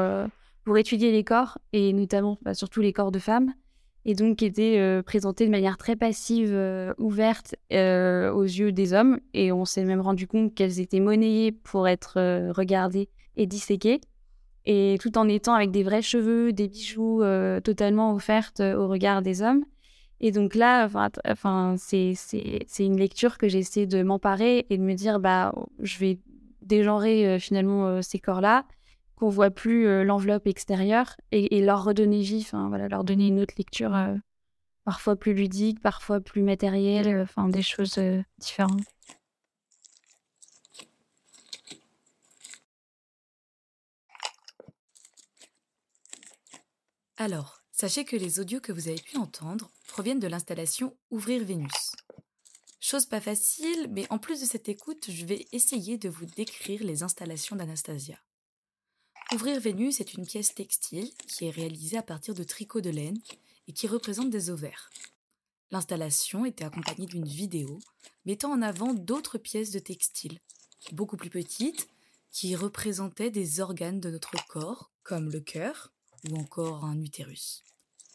étudier 0.76 1.12
les 1.12 1.24
corps, 1.24 1.58
et 1.72 1.92
notamment 1.94 2.38
bah, 2.42 2.52
surtout 2.52 2.80
les 2.80 2.92
corps 2.92 3.10
de 3.10 3.18
femmes 3.18 3.54
et 4.08 4.14
donc 4.14 4.38
qui 4.38 4.46
était 4.46 4.76
euh, 4.78 5.02
de 5.02 5.50
manière 5.50 5.76
très 5.76 5.94
passive, 5.94 6.48
euh, 6.50 6.94
ouverte 6.96 7.54
euh, 7.74 8.32
aux 8.32 8.44
yeux 8.44 8.72
des 8.72 8.94
hommes. 8.94 9.20
Et 9.34 9.52
on 9.52 9.66
s'est 9.66 9.84
même 9.84 10.00
rendu 10.00 10.26
compte 10.26 10.54
qu'elles 10.54 10.80
étaient 10.80 10.98
monnayées 10.98 11.52
pour 11.52 11.86
être 11.86 12.14
regardées 12.52 13.10
et 13.36 13.46
disséquées. 13.46 14.00
Et 14.70 14.98
tout 15.00 15.16
en 15.16 15.26
étant 15.28 15.54
avec 15.54 15.70
des 15.70 15.82
vrais 15.82 16.02
cheveux, 16.02 16.52
des 16.52 16.68
bijoux 16.68 17.22
totalement 17.64 18.12
offertes 18.12 18.60
au 18.60 18.86
regard 18.86 19.22
des 19.22 19.40
hommes. 19.40 19.64
Et 20.20 20.30
donc 20.30 20.54
là, 20.54 20.88
enfin, 21.24 21.76
c'est 21.78 22.14
une 22.78 22.98
lecture 22.98 23.38
que 23.38 23.48
j'essaie 23.48 23.86
de 23.86 24.02
m'emparer 24.02 24.66
et 24.68 24.76
de 24.76 24.82
me 24.82 24.92
dire, 24.92 25.20
bah, 25.20 25.54
je 25.78 25.98
vais 25.98 26.18
dégenrer 26.60 27.38
finalement 27.40 28.02
ces 28.02 28.18
corps-là 28.18 28.66
qu'on 29.18 29.28
voit 29.28 29.50
plus 29.50 29.86
euh, 29.86 30.04
l'enveloppe 30.04 30.46
extérieure 30.46 31.16
et, 31.32 31.60
leur 31.60 31.84
redonner 31.84 32.20
vie, 32.20 32.44
enfin 32.46 32.68
voilà, 32.68 32.88
leur 32.88 33.04
donner 33.04 33.28
une 33.28 33.40
autre 33.40 33.54
lecture 33.58 33.94
euh, 33.94 34.14
parfois 34.84 35.16
plus 35.16 35.34
ludique, 35.34 35.80
parfois 35.80 36.20
plus 36.20 36.42
matérielle, 36.42 37.08
euh, 37.08 37.22
enfin 37.24 37.48
des 37.48 37.62
choses 37.62 38.00
différentes. 38.38 38.84
Alors, 47.20 47.64
sachez 47.72 48.04
que 48.04 48.14
les 48.14 48.38
audios 48.38 48.60
que 48.60 48.70
vous 48.70 48.86
avez 48.86 49.00
pu 49.00 49.16
entendre 49.16 49.72
proviennent 49.88 50.20
de 50.20 50.28
l'installation 50.28 50.96
Ouvrir 51.10 51.44
Vénus. 51.44 51.96
Chose 52.78 53.06
pas 53.06 53.20
facile, 53.20 53.88
mais 53.90 54.06
en 54.10 54.18
plus 54.18 54.40
de 54.40 54.46
cette 54.46 54.68
écoute, 54.68 55.10
je 55.10 55.26
vais 55.26 55.48
essayer 55.50 55.98
de 55.98 56.08
vous 56.08 56.26
décrire 56.26 56.84
les 56.84 57.02
installations 57.02 57.56
d'Anastasia. 57.56 58.16
Ouvrir 59.34 59.58
Vénus 59.58 59.98
est 59.98 60.14
une 60.14 60.28
pièce 60.28 60.54
textile 60.54 61.12
qui 61.26 61.46
est 61.46 61.50
réalisée 61.50 61.98
à 61.98 62.04
partir 62.04 62.34
de 62.34 62.44
tricots 62.44 62.80
de 62.80 62.90
laine 62.90 63.18
et 63.66 63.72
qui 63.72 63.88
représente 63.88 64.30
des 64.30 64.48
ovaires. 64.48 64.88
L'installation 65.72 66.44
était 66.44 66.66
accompagnée 66.66 67.06
d'une 67.06 67.26
vidéo 67.26 67.80
mettant 68.26 68.52
en 68.52 68.62
avant 68.62 68.94
d'autres 68.94 69.38
pièces 69.38 69.72
de 69.72 69.80
textile, 69.80 70.38
beaucoup 70.92 71.16
plus 71.16 71.30
petites, 71.30 71.88
qui 72.30 72.54
représentaient 72.54 73.32
des 73.32 73.58
organes 73.58 73.98
de 73.98 74.10
notre 74.10 74.36
corps, 74.46 74.92
comme 75.02 75.32
le 75.32 75.40
cœur 75.40 75.92
ou 76.30 76.36
encore 76.36 76.84
un 76.84 77.00
utérus. 77.00 77.62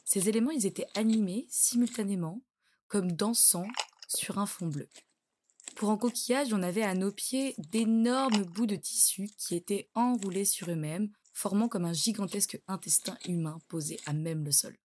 Ces 0.05 0.29
éléments, 0.29 0.51
ils 0.51 0.65
étaient 0.65 0.88
animés 0.95 1.48
simultanément, 1.50 2.41
comme 2.88 3.12
dansant 3.12 3.67
sur 4.07 4.38
un 4.38 4.45
fond 4.45 4.67
bleu. 4.67 4.88
Pour 5.75 5.89
un 5.89 5.98
coquillage, 5.98 6.53
on 6.53 6.62
avait 6.62 6.83
à 6.83 6.93
nos 6.93 7.12
pieds 7.12 7.55
d'énormes 7.57 8.43
bouts 8.43 8.67
de 8.67 8.75
tissu 8.75 9.27
qui 9.38 9.55
étaient 9.55 9.89
enroulés 9.95 10.45
sur 10.45 10.69
eux-mêmes, 10.69 11.10
formant 11.33 11.67
comme 11.67 11.86
un 11.86 11.93
gigantesque 11.93 12.62
intestin 12.67 13.17
humain 13.27 13.60
posé 13.67 14.00
à 14.05 14.13
même 14.13 14.45
le 14.45 14.51
sol. 14.51 14.77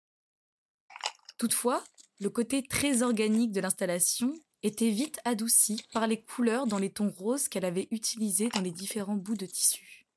Toutefois, 1.36 1.84
le 2.20 2.30
côté 2.30 2.62
très 2.62 3.02
organique 3.02 3.52
de 3.52 3.60
l'installation 3.60 4.32
était 4.62 4.90
vite 4.90 5.20
adouci 5.24 5.84
par 5.92 6.06
les 6.06 6.20
couleurs 6.22 6.66
dans 6.66 6.78
les 6.78 6.90
tons 6.90 7.14
roses 7.16 7.48
qu'elle 7.48 7.64
avait 7.64 7.88
utilisés 7.90 8.48
dans 8.48 8.60
les 8.60 8.72
différents 8.72 9.16
bouts 9.16 9.36
de 9.36 9.46
tissu. 9.46 10.07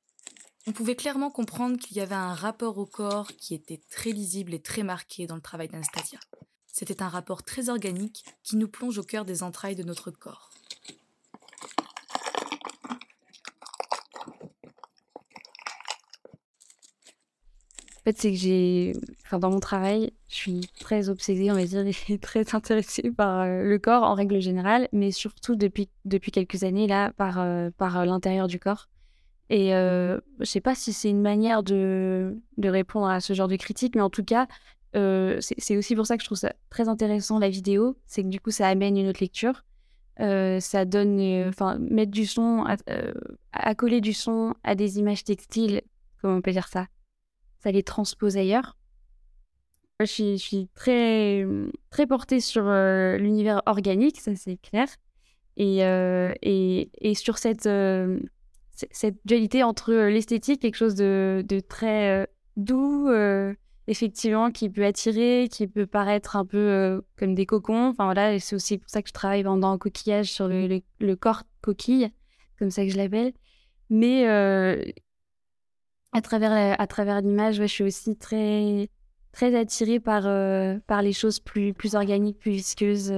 On 0.67 0.73
pouvait 0.73 0.95
clairement 0.95 1.31
comprendre 1.31 1.79
qu'il 1.79 1.97
y 1.97 2.01
avait 2.01 2.13
un 2.13 2.35
rapport 2.35 2.77
au 2.77 2.85
corps 2.85 3.31
qui 3.37 3.55
était 3.55 3.81
très 3.89 4.11
lisible 4.11 4.53
et 4.53 4.61
très 4.61 4.83
marqué 4.83 5.25
dans 5.25 5.35
le 5.35 5.41
travail 5.41 5.69
d'Anastasia. 5.69 6.19
C'était 6.67 7.01
un 7.01 7.09
rapport 7.09 7.41
très 7.41 7.69
organique 7.69 8.23
qui 8.43 8.57
nous 8.57 8.67
plonge 8.67 8.99
au 8.99 9.03
cœur 9.03 9.25
des 9.25 9.41
entrailles 9.41 9.75
de 9.75 9.83
notre 9.83 10.11
corps. 10.11 10.51
En 18.01 18.03
fait, 18.05 18.17
c'est 18.17 18.31
que 18.31 18.37
j'ai, 18.37 18.93
enfin, 19.25 19.37
dans 19.37 19.51
mon 19.51 19.59
travail, 19.59 20.11
je 20.27 20.35
suis 20.35 20.61
très 20.79 21.09
obsédée, 21.09 21.51
on 21.51 21.55
va 21.55 21.65
dire, 21.65 21.85
et 21.85 22.17
très 22.19 22.55
intéressée 22.55 23.11
par 23.11 23.41
euh, 23.41 23.63
le 23.63 23.77
corps 23.77 24.01
en 24.03 24.15
règle 24.15 24.39
générale, 24.39 24.89
mais 24.91 25.11
surtout 25.11 25.55
depuis, 25.55 25.87
depuis 26.05 26.31
quelques 26.31 26.63
années, 26.63 26.87
là, 26.87 27.11
par, 27.13 27.39
euh, 27.39 27.69
par 27.77 27.99
euh, 27.99 28.05
l'intérieur 28.05 28.47
du 28.47 28.59
corps. 28.59 28.89
Et 29.51 29.75
euh, 29.75 30.19
je 30.39 30.45
sais 30.45 30.61
pas 30.61 30.75
si 30.75 30.93
c'est 30.93 31.09
une 31.09 31.21
manière 31.21 31.61
de, 31.61 32.37
de, 32.57 32.69
répondre 32.69 33.07
à 33.07 33.19
ce 33.19 33.33
genre 33.33 33.49
de 33.49 33.57
critique, 33.57 33.95
mais 33.95 34.01
en 34.01 34.09
tout 34.09 34.23
cas, 34.23 34.47
c'est 34.93 35.77
aussi 35.77 35.95
pour 35.95 36.05
ça 36.05 36.15
que 36.15 36.23
je 36.23 36.27
trouve 36.27 36.37
ça 36.37 36.53
très 36.69 36.87
intéressant, 36.87 37.37
la 37.37 37.49
vidéo, 37.49 37.97
c'est 38.07 38.23
que 38.23 38.29
du 38.29 38.39
coup, 38.39 38.51
ça 38.51 38.67
amène 38.67 38.97
une 38.97 39.09
autre 39.09 39.19
lecture. 39.19 39.65
ça 40.17 40.85
donne, 40.85 41.19
enfin, 41.49 41.77
mettre 41.79 42.11
du 42.11 42.25
son, 42.25 42.65
accoler 43.51 43.99
du 43.99 44.13
son 44.13 44.55
à 44.63 44.73
des 44.73 44.99
images 44.99 45.25
textiles, 45.25 45.81
comment 46.21 46.37
on 46.37 46.41
peut 46.41 46.51
dire 46.51 46.69
ça? 46.69 46.87
Ça 47.59 47.71
les 47.71 47.83
transpose 47.83 48.37
ailleurs. 48.37 48.77
Je 50.01 50.05
suis, 50.05 50.37
je 50.37 50.43
suis 50.43 50.69
très, 50.73 51.45
très 51.91 52.07
portée 52.07 52.39
sur 52.39 52.63
euh, 52.67 53.17
l'univers 53.17 53.61
organique, 53.65 54.19
ça 54.19 54.35
c'est 54.35 54.57
clair. 54.57 54.87
Et, 55.57 55.83
euh, 55.85 56.33
et, 56.41 56.89
et, 56.99 57.13
sur 57.13 57.37
cette, 57.37 57.67
euh, 57.67 58.19
cette 58.91 59.17
dualité 59.25 59.63
entre 59.63 59.93
l'esthétique, 59.93 60.61
quelque 60.61 60.75
chose 60.75 60.95
de, 60.95 61.43
de 61.47 61.59
très 61.59 62.27
doux, 62.57 63.09
effectivement, 63.87 64.51
qui 64.51 64.69
peut 64.69 64.85
attirer, 64.85 65.47
qui 65.51 65.67
peut 65.67 65.85
paraître 65.85 66.35
un 66.35 66.45
peu 66.45 67.03
comme 67.17 67.35
des 67.35 67.45
cocons. 67.45 67.89
Enfin 67.89 68.05
voilà, 68.05 68.39
c'est 68.39 68.55
aussi 68.55 68.77
pour 68.77 68.89
ça 68.89 69.01
que 69.01 69.09
je 69.09 69.13
travaille 69.13 69.43
dans 69.43 69.61
un 69.63 69.77
coquillage 69.77 70.31
sur 70.31 70.47
le, 70.47 70.81
le, 70.99 71.15
corps 71.15 71.43
coquille, 71.61 72.09
comme 72.57 72.71
ça 72.71 72.83
que 72.83 72.91
je 72.91 72.97
l'appelle. 72.97 73.33
Mais 73.89 74.25
à 76.13 76.21
travers, 76.21 76.79
à 76.79 76.87
travers 76.87 77.21
l'image, 77.21 77.55
je 77.55 77.63
suis 77.63 77.83
aussi 77.83 78.17
très, 78.17 78.89
très 79.31 79.55
attirée 79.55 79.99
par, 79.99 80.23
euh, 80.25 80.77
par 80.87 81.01
les 81.01 81.13
choses 81.13 81.39
plus, 81.39 81.73
plus 81.73 81.95
organiques, 81.95 82.39
plus 82.39 82.51
visqueuses. 82.51 83.11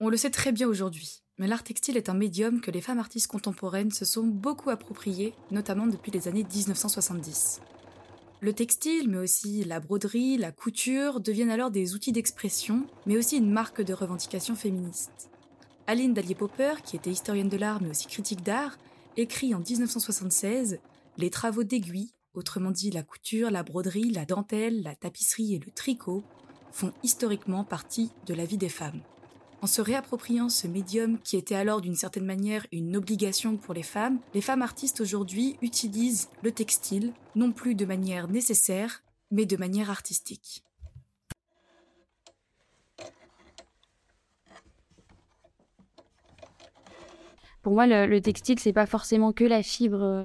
On 0.00 0.10
le 0.10 0.16
sait 0.16 0.30
très 0.30 0.52
bien 0.52 0.68
aujourd'hui, 0.68 1.24
mais 1.38 1.48
l'art 1.48 1.64
textile 1.64 1.96
est 1.96 2.08
un 2.08 2.14
médium 2.14 2.60
que 2.60 2.70
les 2.70 2.80
femmes 2.80 3.00
artistes 3.00 3.26
contemporaines 3.26 3.90
se 3.90 4.04
sont 4.04 4.22
beaucoup 4.22 4.70
approprié, 4.70 5.34
notamment 5.50 5.88
depuis 5.88 6.12
les 6.12 6.28
années 6.28 6.44
1970. 6.44 7.60
Le 8.40 8.52
textile, 8.52 9.08
mais 9.08 9.18
aussi 9.18 9.64
la 9.64 9.80
broderie, 9.80 10.36
la 10.36 10.52
couture 10.52 11.18
deviennent 11.18 11.50
alors 11.50 11.72
des 11.72 11.96
outils 11.96 12.12
d'expression, 12.12 12.86
mais 13.06 13.16
aussi 13.16 13.38
une 13.38 13.50
marque 13.50 13.82
de 13.82 13.92
revendication 13.92 14.54
féministe. 14.54 15.30
Aline 15.88 16.14
Dallier-Popper, 16.14 16.74
qui 16.84 16.94
était 16.94 17.10
historienne 17.10 17.48
de 17.48 17.56
l'art 17.56 17.82
mais 17.82 17.90
aussi 17.90 18.06
critique 18.06 18.44
d'art, 18.44 18.78
écrit 19.16 19.52
en 19.52 19.58
1976 19.58 20.78
Les 21.16 21.30
travaux 21.30 21.64
d'aiguille, 21.64 22.12
autrement 22.34 22.70
dit 22.70 22.92
la 22.92 23.02
couture, 23.02 23.50
la 23.50 23.64
broderie, 23.64 24.12
la 24.12 24.26
dentelle, 24.26 24.84
la 24.84 24.94
tapisserie 24.94 25.56
et 25.56 25.58
le 25.58 25.72
tricot, 25.72 26.22
font 26.70 26.92
historiquement 27.02 27.64
partie 27.64 28.12
de 28.26 28.34
la 28.34 28.44
vie 28.44 28.58
des 28.58 28.68
femmes. 28.68 29.02
En 29.60 29.66
se 29.66 29.82
réappropriant 29.82 30.48
ce 30.48 30.68
médium 30.68 31.18
qui 31.18 31.36
était 31.36 31.56
alors 31.56 31.80
d'une 31.80 31.96
certaine 31.96 32.24
manière 32.24 32.64
une 32.70 32.96
obligation 32.96 33.56
pour 33.56 33.74
les 33.74 33.82
femmes, 33.82 34.20
les 34.32 34.40
femmes 34.40 34.62
artistes 34.62 35.00
aujourd'hui 35.00 35.56
utilisent 35.62 36.28
le 36.42 36.52
textile 36.52 37.12
non 37.34 37.50
plus 37.50 37.74
de 37.74 37.84
manière 37.84 38.28
nécessaire, 38.28 39.02
mais 39.32 39.46
de 39.46 39.56
manière 39.56 39.90
artistique. 39.90 40.62
Pour 47.62 47.74
moi, 47.74 47.86
le, 47.86 48.20
textile, 48.20 48.60
c'est 48.60 48.72
pas 48.72 48.86
forcément 48.86 49.32
que 49.32 49.44
la 49.44 49.62
fibre. 49.62 50.02
Euh, 50.02 50.24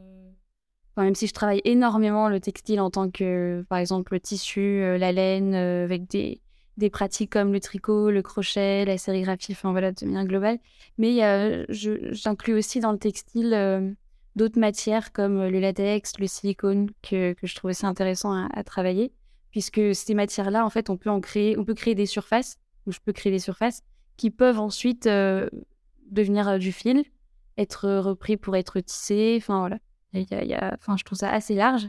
même 0.96 1.16
si 1.16 1.26
je 1.26 1.34
travaille 1.34 1.62
énormément 1.66 2.30
le 2.30 2.40
textile 2.40 2.80
en 2.80 2.92
tant 2.92 3.10
que, 3.10 3.66
par 3.68 3.80
exemple, 3.80 4.14
le 4.14 4.20
tissu, 4.20 4.62
euh, 4.62 5.00
la 5.00 5.12
laine, 5.12 5.56
euh, 5.56 5.84
avec 5.84 6.08
des, 6.08 6.43
des 6.78 6.90
pratiques 6.90 7.32
comme 7.32 7.54
le 7.54 7.60
tricot, 7.60 8.10
le 8.10 8.22
crochet, 8.22 8.86
la 8.86 8.98
sérigraphie, 8.98 9.52
enfin 9.52 9.72
voilà, 9.72 9.92
de 9.92 10.06
manière 10.06 10.26
globale. 10.26 10.60
Mais 10.98 11.20
j'inclus 11.70 12.54
aussi 12.54 12.80
dans 12.80 12.92
le 12.92 12.98
textile 12.98 13.54
euh, 13.54 13.92
d'autres 14.36 14.60
matières 14.60 15.12
comme 15.12 15.48
le 15.48 15.60
latex, 15.60 16.18
le 16.20 16.28
silicone, 16.28 16.90
que, 17.02 17.34
que 17.34 17.48
je 17.48 17.56
trouve 17.56 17.72
aussi 17.72 17.86
intéressant 17.86 18.48
à, 18.48 18.64
travailler, 18.64 19.12
puisque 19.52 19.94
ces 19.94 20.14
matières-là, 20.14 20.66
en 20.66 20.70
fait, 20.70 20.90
on 20.90 20.98
peut 20.98 21.10
en 21.10 21.22
créer, 21.22 21.58
on 21.58 21.66
peut 21.66 21.76
créer 21.76 21.96
des 21.96 22.08
surfaces, 22.08 22.58
ou 22.88 22.92
je 22.92 23.00
peux 23.04 23.14
créer 23.14 23.32
des 23.32 23.40
surfaces, 23.40 23.84
qui 24.18 24.30
peuvent 24.30 24.60
ensuite 24.60 25.06
euh, 25.06 25.48
devenir 26.10 26.48
euh, 26.48 26.58
du 26.58 26.72
fil, 26.72 27.04
être 27.58 27.88
repris 28.00 28.38
pour 28.38 28.56
être 28.56 28.80
tissé, 28.80 29.36
enfin 29.38 29.60
voilà. 29.60 29.78
Il 30.14 30.28
y 30.30 30.54
a, 30.54 30.78
je 30.96 31.04
trouve 31.04 31.18
ça 31.18 31.32
assez 31.32 31.56
large. 31.56 31.88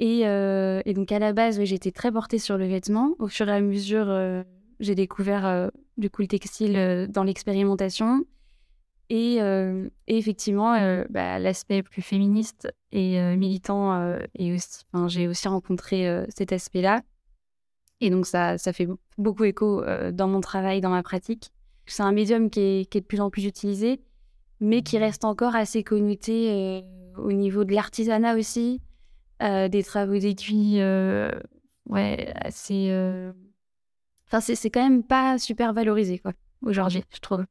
Et, 0.00 0.26
euh, 0.26 0.82
et, 0.84 0.94
donc 0.94 1.12
à 1.12 1.18
la 1.18 1.32
base, 1.32 1.62
j'étais 1.62 1.92
très 1.92 2.10
portée 2.10 2.38
sur 2.38 2.58
le 2.58 2.66
vêtement. 2.66 3.14
Au 3.18 3.28
fur 3.28 3.48
et 3.48 3.52
à 3.52 3.60
mesure, 3.60 4.06
euh, 4.08 4.42
j'ai 4.80 4.94
découvert 4.94 5.70
du 5.96 6.10
coup 6.10 6.22
le 6.22 6.28
textile 6.28 7.08
dans 7.10 7.24
l'expérimentation. 7.24 8.24
Et, 9.10 9.36
et, 9.36 10.18
effectivement, 10.18 10.72
bah, 11.10 11.38
l'aspect 11.38 11.82
plus 11.82 12.02
féministe 12.02 12.68
et 12.90 13.20
militant, 13.36 14.16
et 14.34 14.52
aussi, 14.52 14.80
j'ai 15.06 15.28
aussi 15.28 15.46
rencontré 15.46 16.24
cet 16.28 16.52
aspect-là. 16.52 17.02
Et 18.00 18.10
donc, 18.10 18.26
ça, 18.26 18.58
ça 18.58 18.72
fait 18.72 18.88
beaucoup 19.16 19.44
écho 19.44 19.84
dans 20.12 20.26
mon 20.26 20.40
travail, 20.40 20.80
dans 20.80 20.90
ma 20.90 21.04
pratique. 21.04 21.52
C'est 21.86 22.02
un 22.02 22.12
médium 22.12 22.50
qui 22.50 22.60
est, 22.60 22.90
qui 22.90 22.98
est, 22.98 23.02
de 23.02 23.06
plus 23.06 23.20
en 23.20 23.30
plus 23.30 23.44
utilisé, 23.44 24.00
mais 24.58 24.82
qui 24.82 24.98
reste 24.98 25.24
encore 25.24 25.54
assez 25.54 25.84
connoté 25.84 26.82
au 27.16 27.30
niveau 27.30 27.64
de 27.64 27.72
l'artisanat 27.72 28.36
aussi, 28.36 28.80
des 29.68 29.82
travaux 29.82 30.18
d'aiguille, 30.18 30.82
ouais, 31.86 32.32
assez. 32.36 32.90
Enfin, 34.26 34.40
c'est 34.40 34.70
quand 34.70 34.82
même 34.82 35.02
pas 35.04 35.38
super 35.38 35.72
valorisé, 35.72 36.18
quoi, 36.18 36.32
aujourd'hui, 36.62 37.04
je 37.14 37.20
trouve. 37.20 37.44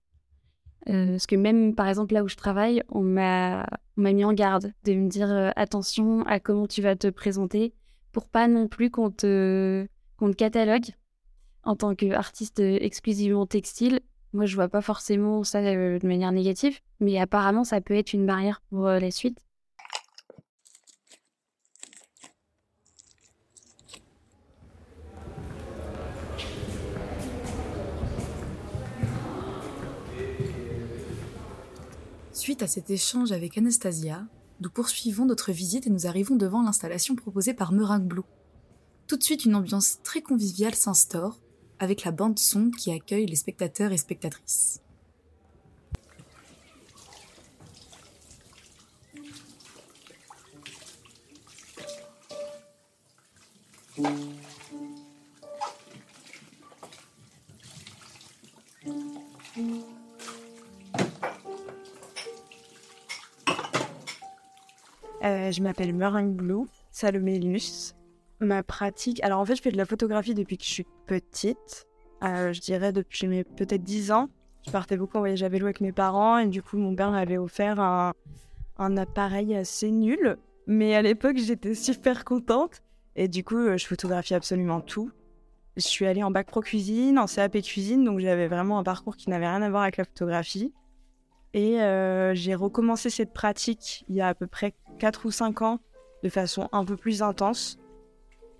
Euh, 0.90 1.12
parce 1.12 1.28
que 1.28 1.36
même, 1.36 1.76
par 1.76 1.88
exemple, 1.88 2.14
là 2.14 2.24
où 2.24 2.28
je 2.28 2.36
travaille, 2.36 2.84
on 2.90 3.02
m'a 3.02 3.66
mis 3.98 4.26
en 4.26 4.34
garde 4.34 4.74
de 4.84 4.94
me 4.94 5.08
dire 5.08 5.32
euh, 5.32 5.52
attention 5.56 6.24
à 6.24 6.40
comment 6.40 6.68
tu 6.68 6.82
vas 6.82 6.96
te 6.96 7.08
présenter 7.08 7.74
pour 8.12 8.28
pas 8.28 8.48
non 8.48 8.68
plus 8.68 8.92
qu'on 8.92 9.10
te, 9.10 9.88
qu'on 10.18 10.32
te 10.32 10.36
catalogue 10.36 10.88
en 11.64 11.76
tant 11.76 11.96
qu'artiste 11.96 12.60
exclusivement 12.60 13.46
textile. 13.46 14.02
Moi, 14.34 14.46
je 14.46 14.56
vois 14.56 14.68
pas 14.68 14.82
forcément 14.82 15.44
ça 15.44 15.60
euh, 15.60 16.00
de 16.00 16.08
manière 16.08 16.32
négative, 16.32 16.80
mais 17.00 17.18
apparemment, 17.18 17.64
ça 17.64 17.80
peut 17.80 17.96
être 17.96 18.14
une 18.14 18.26
barrière 18.26 18.62
pour 18.70 18.88
la 18.88 19.12
suite. 19.12 19.40
Suite 32.44 32.62
à 32.62 32.68
cet 32.68 32.90
échange 32.90 33.32
avec 33.32 33.58
Anastasia, 33.58 34.28
nous 34.60 34.70
poursuivons 34.70 35.24
notre 35.24 35.54
visite 35.54 35.88
et 35.88 35.90
nous 35.90 36.08
arrivons 36.08 36.36
devant 36.36 36.62
l'installation 36.62 37.16
proposée 37.16 37.54
par 37.54 37.72
Meringue 37.72 38.06
Blue. 38.06 38.24
Tout 39.08 39.16
de 39.16 39.24
suite, 39.24 39.46
une 39.46 39.56
ambiance 39.56 40.00
très 40.04 40.22
conviviale 40.22 40.76
s'instaure, 40.76 41.40
avec 41.80 42.04
la 42.04 42.12
bande 42.12 42.38
son 42.38 42.70
qui 42.70 42.92
accueille 42.92 43.28
les 43.28 43.38
spectateurs 43.38 43.94
et 43.94 43.98
spectatrices. 43.98 44.82
Euh, 65.24 65.52
je 65.52 65.62
m'appelle 65.62 65.94
Meringue 65.94 66.34
Blue, 66.34 66.66
Salomé 66.92 67.40
Luce. 67.40 67.96
Ma 68.42 68.62
pratique, 68.62 69.24
alors 69.24 69.40
en 69.40 69.46
fait, 69.46 69.56
je 69.56 69.62
fais 69.62 69.72
de 69.72 69.78
la 69.78 69.86
photographie 69.86 70.34
depuis 70.34 70.58
que 70.58 70.66
je 70.66 70.70
suis 70.70 70.88
petite. 71.08 71.88
Euh, 72.24 72.52
je 72.52 72.60
dirais 72.60 72.92
depuis 72.92 73.28
mes 73.28 73.44
peut-être 73.46 73.84
10 73.84 74.12
ans. 74.12 74.30
Je 74.66 74.72
partais 74.72 74.98
beaucoup 74.98 75.18
en 75.18 75.22
voyage 75.22 75.44
à 75.44 75.50
vélo 75.50 75.66
avec 75.66 75.82
mes 75.82 75.94
parents 75.94 76.38
et 76.38 76.48
du 76.48 76.62
coup, 76.62 76.78
mon 76.78 76.96
père 76.96 77.12
m'avait 77.12 77.38
offert 77.38 77.80
un, 77.80 78.14
un 78.78 78.98
appareil 78.98 79.56
assez 79.56 79.92
nul. 79.92 80.38
Mais 80.68 80.96
à 80.96 81.02
l'époque, 81.02 81.38
j'étais 81.38 81.74
super 81.74 82.26
contente 82.26 82.82
et 83.16 83.30
du 83.30 83.44
coup, 83.44 83.58
euh, 83.58 83.78
je 83.78 83.86
photographie 83.86 84.34
absolument 84.34 84.82
tout. 84.82 85.12
Je 85.78 85.88
suis 85.88 86.06
allée 86.06 86.24
en 86.24 86.32
bac 86.32 86.48
pro 86.48 86.62
cuisine, 86.62 87.18
en 87.18 87.26
CAP 87.26 87.62
cuisine, 87.62 88.04
donc 88.04 88.20
j'avais 88.20 88.48
vraiment 88.48 88.78
un 88.78 88.84
parcours 88.84 89.16
qui 89.16 89.30
n'avait 89.30 89.48
rien 89.48 89.62
à 89.62 89.70
voir 89.70 89.84
avec 89.84 89.98
la 89.98 90.04
photographie. 90.04 90.74
Et 91.54 91.82
euh, 91.82 92.34
j'ai 92.34 92.56
recommencé 92.56 93.10
cette 93.10 93.32
pratique 93.32 94.06
il 94.10 94.16
y 94.16 94.22
a 94.22 94.28
à 94.28 94.34
peu 94.34 94.48
près 94.48 94.74
4 95.00 95.26
ou 95.26 95.32
5 95.32 95.62
ans 95.62 95.80
de 96.24 96.30
façon 96.30 96.68
un 96.72 96.84
peu 96.84 96.98
plus 96.98 97.22
intense. 97.22 97.78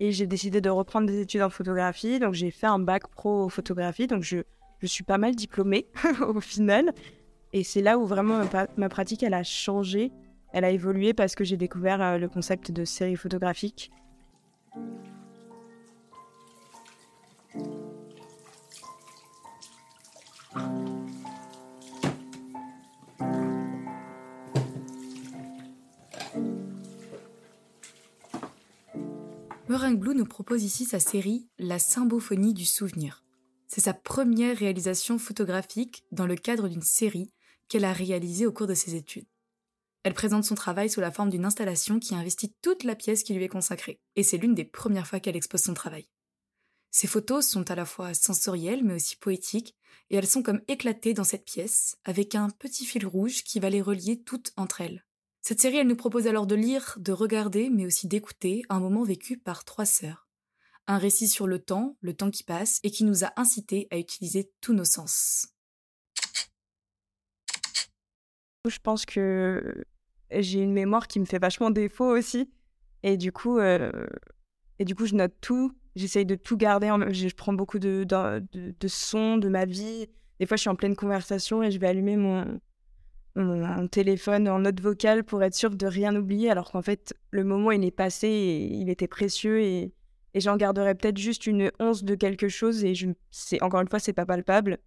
Et 0.00 0.12
j'ai 0.12 0.26
décidé 0.26 0.60
de 0.60 0.70
reprendre 0.70 1.06
des 1.06 1.20
études 1.20 1.42
en 1.42 1.50
photographie. 1.50 2.18
Donc 2.18 2.34
j'ai 2.34 2.50
fait 2.50 2.66
un 2.66 2.78
bac 2.78 3.08
pro 3.08 3.48
photographie. 3.48 4.06
Donc 4.06 4.22
je, 4.22 4.38
je 4.78 4.86
suis 4.86 5.04
pas 5.04 5.18
mal 5.18 5.34
diplômée 5.34 5.86
au 6.20 6.40
final. 6.40 6.92
Et 7.52 7.64
c'est 7.64 7.82
là 7.82 7.98
où 7.98 8.06
vraiment 8.06 8.42
ma, 8.76 8.88
pratique, 8.88 9.22
elle 9.22 9.34
a 9.34 9.44
changé. 9.44 10.12
Elle 10.52 10.64
a 10.64 10.70
évolué 10.70 11.14
parce 11.14 11.34
que 11.34 11.44
j'ai 11.44 11.56
découvert 11.56 12.00
euh, 12.00 12.18
le 12.18 12.28
concept 12.28 12.70
de 12.70 12.84
série 12.84 13.16
photographique. 13.16 13.90
Meringue 29.66 29.98
Blue 29.98 30.14
nous 30.14 30.26
propose 30.26 30.62
ici 30.62 30.84
sa 30.84 31.00
série 31.00 31.48
La 31.58 31.78
Symbophonie 31.78 32.52
du 32.52 32.66
souvenir. 32.66 33.24
C'est 33.66 33.80
sa 33.80 33.94
première 33.94 34.58
réalisation 34.58 35.18
photographique 35.18 36.04
dans 36.12 36.26
le 36.26 36.36
cadre 36.36 36.68
d'une 36.68 36.82
série 36.82 37.32
qu'elle 37.68 37.86
a 37.86 37.94
réalisée 37.94 38.44
au 38.44 38.52
cours 38.52 38.66
de 38.66 38.74
ses 38.74 38.94
études. 38.94 39.26
Elle 40.02 40.12
présente 40.12 40.44
son 40.44 40.54
travail 40.54 40.90
sous 40.90 41.00
la 41.00 41.10
forme 41.10 41.30
d'une 41.30 41.46
installation 41.46 41.98
qui 41.98 42.14
investit 42.14 42.54
toute 42.60 42.84
la 42.84 42.94
pièce 42.94 43.22
qui 43.22 43.32
lui 43.32 43.44
est 43.44 43.48
consacrée, 43.48 44.00
et 44.16 44.22
c'est 44.22 44.36
l'une 44.36 44.54
des 44.54 44.66
premières 44.66 45.06
fois 45.06 45.18
qu'elle 45.18 45.34
expose 45.34 45.62
son 45.62 45.72
travail. 45.72 46.06
Ses 46.90 47.06
photos 47.06 47.46
sont 47.48 47.70
à 47.70 47.74
la 47.74 47.86
fois 47.86 48.12
sensorielles 48.12 48.84
mais 48.84 48.96
aussi 48.96 49.16
poétiques, 49.16 49.74
et 50.10 50.16
elles 50.16 50.26
sont 50.26 50.42
comme 50.42 50.60
éclatées 50.68 51.14
dans 51.14 51.24
cette 51.24 51.46
pièce, 51.46 51.96
avec 52.04 52.34
un 52.34 52.50
petit 52.50 52.84
fil 52.84 53.06
rouge 53.06 53.42
qui 53.44 53.60
va 53.60 53.70
les 53.70 53.80
relier 53.80 54.20
toutes 54.20 54.52
entre 54.56 54.82
elles. 54.82 55.03
Cette 55.46 55.60
série, 55.60 55.76
elle 55.76 55.88
nous 55.88 55.94
propose 55.94 56.26
alors 56.26 56.46
de 56.46 56.54
lire, 56.54 56.96
de 56.98 57.12
regarder, 57.12 57.68
mais 57.68 57.84
aussi 57.84 58.08
d'écouter 58.08 58.62
un 58.70 58.80
moment 58.80 59.02
vécu 59.02 59.36
par 59.36 59.66
trois 59.66 59.84
sœurs. 59.84 60.26
Un 60.86 60.96
récit 60.96 61.28
sur 61.28 61.46
le 61.46 61.58
temps, 61.58 61.98
le 62.00 62.14
temps 62.14 62.30
qui 62.30 62.44
passe, 62.44 62.80
et 62.82 62.90
qui 62.90 63.04
nous 63.04 63.24
a 63.24 63.32
incité 63.36 63.86
à 63.90 63.98
utiliser 63.98 64.50
tous 64.62 64.72
nos 64.72 64.86
sens. 64.86 65.48
Je 68.66 68.78
pense 68.78 69.04
que 69.04 69.84
j'ai 70.30 70.60
une 70.60 70.72
mémoire 70.72 71.08
qui 71.08 71.20
me 71.20 71.26
fait 71.26 71.38
vachement 71.38 71.68
défaut 71.68 72.16
aussi. 72.16 72.50
Et 73.02 73.18
du 73.18 73.30
coup, 73.30 73.58
euh, 73.58 74.06
et 74.78 74.86
du 74.86 74.94
coup 74.94 75.04
je 75.04 75.14
note 75.14 75.34
tout. 75.42 75.76
J'essaye 75.94 76.24
de 76.24 76.36
tout 76.36 76.56
garder. 76.56 76.86
Je 77.10 77.34
prends 77.34 77.52
beaucoup 77.52 77.78
de, 77.78 78.04
de, 78.04 78.42
de 78.80 78.88
sons 78.88 79.36
de 79.36 79.50
ma 79.50 79.66
vie. 79.66 80.06
Des 80.40 80.46
fois, 80.46 80.56
je 80.56 80.62
suis 80.62 80.70
en 80.70 80.74
pleine 80.74 80.96
conversation 80.96 81.62
et 81.62 81.70
je 81.70 81.78
vais 81.78 81.86
allumer 81.86 82.16
mon, 82.16 82.58
un 83.36 83.86
téléphone 83.86 84.48
en 84.48 84.60
note 84.60 84.80
vocale 84.80 85.24
pour 85.24 85.42
être 85.42 85.54
sûr 85.54 85.70
de 85.70 85.86
rien 85.86 86.14
oublier, 86.14 86.50
alors 86.50 86.70
qu'en 86.70 86.82
fait, 86.82 87.14
le 87.30 87.44
moment, 87.44 87.72
il 87.72 87.84
est 87.84 87.90
passé 87.90 88.28
et 88.28 88.66
il 88.74 88.88
était 88.88 89.08
précieux 89.08 89.60
et, 89.60 89.92
et 90.34 90.40
j'en 90.40 90.56
garderai 90.56 90.94
peut-être 90.94 91.18
juste 91.18 91.46
une 91.46 91.70
once 91.80 92.04
de 92.04 92.14
quelque 92.14 92.48
chose 92.48 92.84
et 92.84 92.94
je, 92.94 93.08
c'est, 93.30 93.62
encore 93.62 93.80
une 93.80 93.88
fois, 93.88 93.98
c'est 93.98 94.12
pas 94.12 94.26
palpable. 94.26 94.78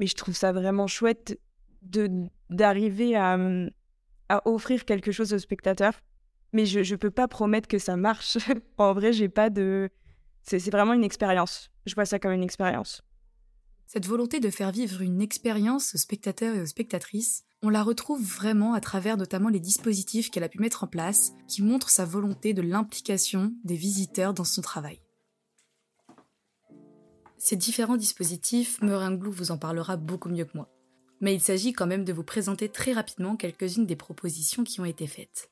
Mais 0.00 0.06
je 0.06 0.14
trouve 0.14 0.34
ça 0.34 0.52
vraiment 0.52 0.86
chouette 0.86 1.38
de, 1.82 2.28
d'arriver 2.50 3.16
à, 3.16 3.38
à 4.28 4.48
offrir 4.48 4.84
quelque 4.84 5.12
chose 5.12 5.32
au 5.32 5.38
spectateur. 5.38 5.92
Mais 6.52 6.64
je 6.64 6.80
ne 6.80 6.96
peux 6.96 7.10
pas 7.10 7.28
promettre 7.28 7.68
que 7.68 7.78
ça 7.78 7.96
marche. 7.96 8.38
en 8.78 8.92
vrai, 8.92 9.12
j'ai 9.12 9.28
pas 9.28 9.50
de. 9.50 9.90
C'est, 10.42 10.58
c'est 10.58 10.70
vraiment 10.70 10.92
une 10.92 11.04
expérience. 11.04 11.70
Je 11.86 11.94
vois 11.94 12.04
ça 12.04 12.18
comme 12.18 12.32
une 12.32 12.42
expérience. 12.42 13.02
Cette 13.86 14.06
volonté 14.06 14.40
de 14.40 14.50
faire 14.50 14.72
vivre 14.72 15.00
une 15.00 15.22
expérience 15.22 15.94
aux 15.94 15.98
spectateurs 15.98 16.56
et 16.56 16.60
aux 16.60 16.66
spectatrices, 16.66 17.44
on 17.62 17.68
la 17.68 17.82
retrouve 17.82 18.22
vraiment 18.22 18.74
à 18.74 18.80
travers 18.80 19.16
notamment 19.16 19.48
les 19.48 19.60
dispositifs 19.60 20.30
qu'elle 20.30 20.42
a 20.42 20.48
pu 20.48 20.58
mettre 20.58 20.84
en 20.84 20.88
place, 20.88 21.32
qui 21.48 21.62
montrent 21.62 21.88
sa 21.88 22.04
volonté 22.04 22.52
de 22.52 22.62
l'implication 22.62 23.54
des 23.64 23.76
visiteurs 23.76 24.34
dans 24.34 24.44
son 24.44 24.60
travail. 24.60 25.00
Ces 27.38 27.56
différents 27.56 27.96
dispositifs, 27.96 28.80
Meringlou 28.82 29.30
vous 29.30 29.52
en 29.52 29.58
parlera 29.58 29.96
beaucoup 29.96 30.28
mieux 30.28 30.44
que 30.44 30.56
moi. 30.56 30.68
Mais 31.20 31.34
il 31.34 31.40
s'agit 31.40 31.72
quand 31.72 31.86
même 31.86 32.04
de 32.04 32.12
vous 32.12 32.24
présenter 32.24 32.68
très 32.68 32.92
rapidement 32.92 33.36
quelques-unes 33.36 33.86
des 33.86 33.96
propositions 33.96 34.64
qui 34.64 34.80
ont 34.80 34.84
été 34.84 35.06
faites. 35.06 35.50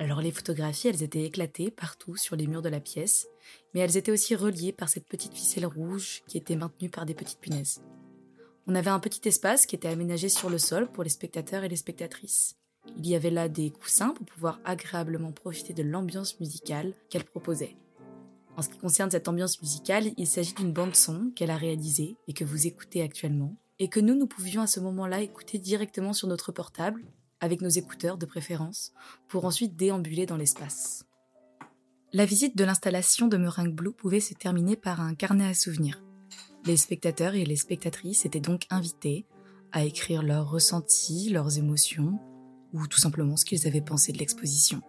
Alors 0.00 0.22
les 0.22 0.30
photographies, 0.30 0.88
elles 0.88 1.02
étaient 1.02 1.24
éclatées 1.24 1.70
partout 1.70 2.16
sur 2.16 2.34
les 2.34 2.46
murs 2.46 2.62
de 2.62 2.70
la 2.70 2.80
pièce, 2.80 3.28
mais 3.74 3.80
elles 3.80 3.98
étaient 3.98 4.10
aussi 4.10 4.34
reliées 4.34 4.72
par 4.72 4.88
cette 4.88 5.06
petite 5.06 5.34
ficelle 5.34 5.66
rouge 5.66 6.22
qui 6.26 6.38
était 6.38 6.56
maintenue 6.56 6.88
par 6.88 7.04
des 7.04 7.12
petites 7.12 7.38
punaises. 7.38 7.82
On 8.66 8.74
avait 8.74 8.88
un 8.88 8.98
petit 8.98 9.28
espace 9.28 9.66
qui 9.66 9.76
était 9.76 9.88
aménagé 9.88 10.30
sur 10.30 10.48
le 10.48 10.56
sol 10.56 10.90
pour 10.90 11.04
les 11.04 11.10
spectateurs 11.10 11.64
et 11.64 11.68
les 11.68 11.76
spectatrices. 11.76 12.56
Il 12.96 13.06
y 13.06 13.14
avait 13.14 13.28
là 13.28 13.50
des 13.50 13.68
coussins 13.68 14.14
pour 14.14 14.24
pouvoir 14.24 14.58
agréablement 14.64 15.32
profiter 15.32 15.74
de 15.74 15.82
l'ambiance 15.82 16.40
musicale 16.40 16.94
qu'elle 17.10 17.24
proposait. 17.24 17.76
En 18.56 18.62
ce 18.62 18.70
qui 18.70 18.78
concerne 18.78 19.10
cette 19.10 19.28
ambiance 19.28 19.60
musicale, 19.60 20.12
il 20.16 20.26
s'agit 20.26 20.54
d'une 20.54 20.72
bande 20.72 20.96
son 20.96 21.30
qu'elle 21.36 21.50
a 21.50 21.58
réalisée 21.58 22.16
et 22.26 22.32
que 22.32 22.44
vous 22.44 22.66
écoutez 22.66 23.02
actuellement, 23.02 23.54
et 23.78 23.88
que 23.88 24.00
nous, 24.00 24.14
nous 24.14 24.26
pouvions 24.26 24.62
à 24.62 24.66
ce 24.66 24.80
moment-là 24.80 25.20
écouter 25.20 25.58
directement 25.58 26.14
sur 26.14 26.26
notre 26.26 26.52
portable 26.52 27.04
avec 27.40 27.60
nos 27.60 27.68
écouteurs 27.68 28.18
de 28.18 28.26
préférence, 28.26 28.92
pour 29.28 29.44
ensuite 29.44 29.76
déambuler 29.76 30.26
dans 30.26 30.36
l'espace. 30.36 31.04
La 32.12 32.24
visite 32.24 32.56
de 32.56 32.64
l'installation 32.64 33.28
de 33.28 33.36
Meringue 33.36 33.74
Blue 33.74 33.92
pouvait 33.92 34.20
se 34.20 34.34
terminer 34.34 34.76
par 34.76 35.00
un 35.00 35.14
carnet 35.14 35.46
à 35.46 35.54
souvenirs. 35.54 36.02
Les 36.66 36.76
spectateurs 36.76 37.34
et 37.34 37.44
les 37.44 37.56
spectatrices 37.56 38.26
étaient 38.26 38.40
donc 38.40 38.66
invités 38.68 39.26
à 39.72 39.84
écrire 39.84 40.22
leurs 40.22 40.50
ressentis, 40.50 41.30
leurs 41.30 41.58
émotions, 41.58 42.18
ou 42.72 42.86
tout 42.86 42.98
simplement 42.98 43.36
ce 43.36 43.44
qu'ils 43.44 43.66
avaient 43.66 43.80
pensé 43.80 44.12
de 44.12 44.18
l'exposition. 44.18 44.82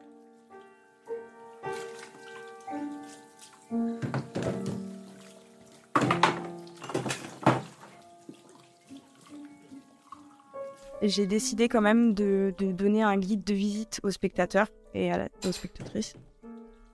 J'ai 11.02 11.26
décidé 11.26 11.68
quand 11.68 11.82
même 11.82 12.14
de, 12.14 12.54
donner 12.60 13.02
un 13.02 13.18
guide 13.18 13.44
de 13.44 13.56
visite 13.56 14.00
aux 14.04 14.12
spectateurs 14.12 14.68
et 14.94 15.12
aux 15.48 15.52
spectatrices 15.52 16.14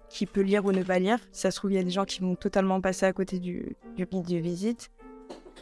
qui 0.09 0.25
peut 0.25 0.41
lire 0.41 0.63
ou 0.65 0.71
ne 0.71 0.83
pas 0.83 0.99
lire. 0.99 1.19
Ça 1.33 1.51
se 1.51 1.57
trouve, 1.57 1.73
il 1.73 1.75
y 1.75 1.79
a 1.79 1.83
des 1.83 1.91
gens 1.91 2.05
qui 2.05 2.21
vont 2.21 2.35
totalement 2.35 2.79
passer 2.79 3.05
à 3.05 3.11
côté 3.11 3.39
du, 3.39 3.75
du 3.97 4.05
guide 4.05 4.27
de 4.27 4.37
visite. 4.37 4.89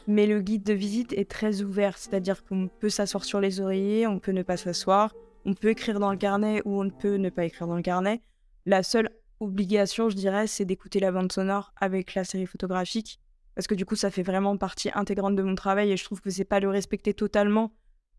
Mais 0.07 0.27
le 0.27 0.41
guide 0.41 0.63
de 0.63 0.73
visite 0.73 1.13
est 1.13 1.29
très 1.29 1.63
ouvert, 1.63 1.97
c'est-à-dire 1.97 2.45
qu'on 2.45 2.67
peut 2.67 2.89
s'asseoir 2.89 3.23
sur 3.23 3.39
les 3.39 3.59
oreillers, 3.59 4.05
on 4.05 4.19
peut 4.19 4.31
ne 4.31 4.43
pas 4.43 4.57
s'asseoir, 4.57 5.15
on 5.45 5.55
peut 5.55 5.69
écrire 5.69 5.99
dans 5.99 6.11
le 6.11 6.17
carnet 6.17 6.61
ou 6.65 6.83
on 6.83 6.89
peut 6.91 7.15
ne 7.15 7.29
pas 7.29 7.45
écrire 7.45 7.65
dans 7.65 7.75
le 7.75 7.81
carnet. 7.81 8.21
La 8.67 8.83
seule 8.83 9.09
obligation, 9.39 10.09
je 10.09 10.15
dirais, 10.15 10.45
c'est 10.45 10.65
d'écouter 10.65 10.99
la 10.99 11.11
bande 11.11 11.31
sonore 11.31 11.73
avec 11.77 12.13
la 12.13 12.23
série 12.23 12.45
photographique, 12.45 13.19
parce 13.55 13.65
que 13.65 13.73
du 13.73 13.85
coup, 13.85 13.95
ça 13.95 14.11
fait 14.11 14.21
vraiment 14.21 14.57
partie 14.57 14.91
intégrante 14.93 15.35
de 15.35 15.41
mon 15.41 15.55
travail 15.55 15.91
et 15.91 15.97
je 15.97 16.03
trouve 16.03 16.21
que 16.21 16.29
c'est 16.29 16.45
pas 16.45 16.59
le 16.59 16.69
respecter 16.69 17.15
totalement 17.15 17.71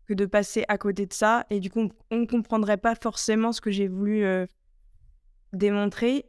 que 0.07 0.13
de 0.13 0.25
passer 0.25 0.63
à 0.67 0.77
côté 0.77 1.05
de 1.05 1.13
ça. 1.13 1.45
Et 1.49 1.59
du 1.59 1.69
coup, 1.69 1.89
on 2.11 2.17
ne 2.17 2.25
comprendrait 2.25 2.77
pas 2.77 2.95
forcément 2.95 3.51
ce 3.51 3.61
que 3.61 3.71
j'ai 3.71 3.87
voulu 3.87 4.23
euh, 4.23 4.45
démontrer. 5.53 6.25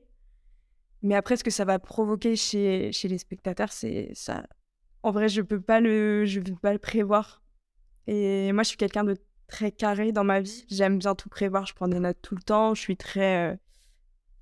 Mais 1.02 1.14
après, 1.14 1.36
ce 1.36 1.44
que 1.44 1.50
ça 1.50 1.64
va 1.64 1.78
provoquer 1.78 2.36
chez, 2.36 2.90
chez 2.92 3.08
les 3.08 3.18
spectateurs, 3.18 3.72
c'est 3.72 4.10
ça. 4.14 4.44
En 5.04 5.12
vrai, 5.12 5.28
je 5.28 5.42
peux 5.42 5.60
pas 5.60 5.80
le, 5.80 6.24
je 6.26 6.40
peux 6.40 6.56
pas 6.56 6.72
le 6.72 6.80
prévoir. 6.80 7.40
Et 8.08 8.52
moi, 8.52 8.64
je 8.64 8.68
suis 8.68 8.76
quelqu'un 8.76 9.04
de 9.04 9.16
très 9.46 9.70
carré 9.70 10.10
dans 10.10 10.24
ma 10.24 10.40
vie. 10.40 10.64
J'aime 10.68 10.98
bien 10.98 11.14
tout 11.14 11.28
prévoir. 11.28 11.66
Je 11.66 11.74
prends 11.74 11.88
des 11.88 12.00
notes 12.00 12.20
tout 12.20 12.34
le 12.34 12.42
temps. 12.42 12.74
Je 12.74 12.80
suis 12.80 12.96
très, 12.96 13.52
euh, 13.52 13.56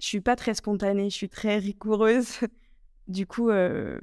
je 0.01 0.07
suis 0.07 0.23
pas 0.23 0.35
très 0.35 0.55
spontanée. 0.55 1.11
Je 1.11 1.15
suis 1.15 1.29
très 1.29 1.59
rigoureuse. 1.59 2.41
du 3.09 3.27
coup, 3.27 3.51
euh, 3.51 3.99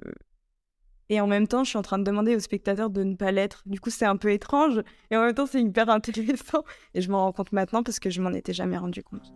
et 1.10 1.20
en 1.20 1.28
même 1.28 1.48
temps, 1.48 1.64
je 1.64 1.70
suis 1.70 1.78
en 1.78 1.82
train 1.82 2.00
de 2.00 2.04
demander 2.04 2.36
aux 2.36 2.40
spectateurs 2.40 2.90
de 2.90 3.04
ne 3.04 3.16
pas 3.16 3.32
l'être. 3.32 3.64
Du 3.66 3.80
coup, 3.80 3.90
c'est 3.90 4.06
un 4.06 4.18
peu 4.18 4.32
étrange. 4.32 4.82
Et 5.12 5.18
en 5.18 5.22
même 5.22 5.34
temps, 5.34 5.46
c'est 5.46 5.62
hyper 5.62 5.90
intéressant. 5.90 6.64
Et 6.94 7.02
je 7.02 7.12
m'en 7.12 7.26
rends 7.26 7.34
compte 7.34 7.52
maintenant 7.52 7.84
parce 7.84 8.00
que 8.00 8.10
je 8.10 8.22
m'en 8.22 8.32
étais 8.32 8.54
jamais 8.54 8.78
rendu 8.78 9.04
compte. 9.04 9.34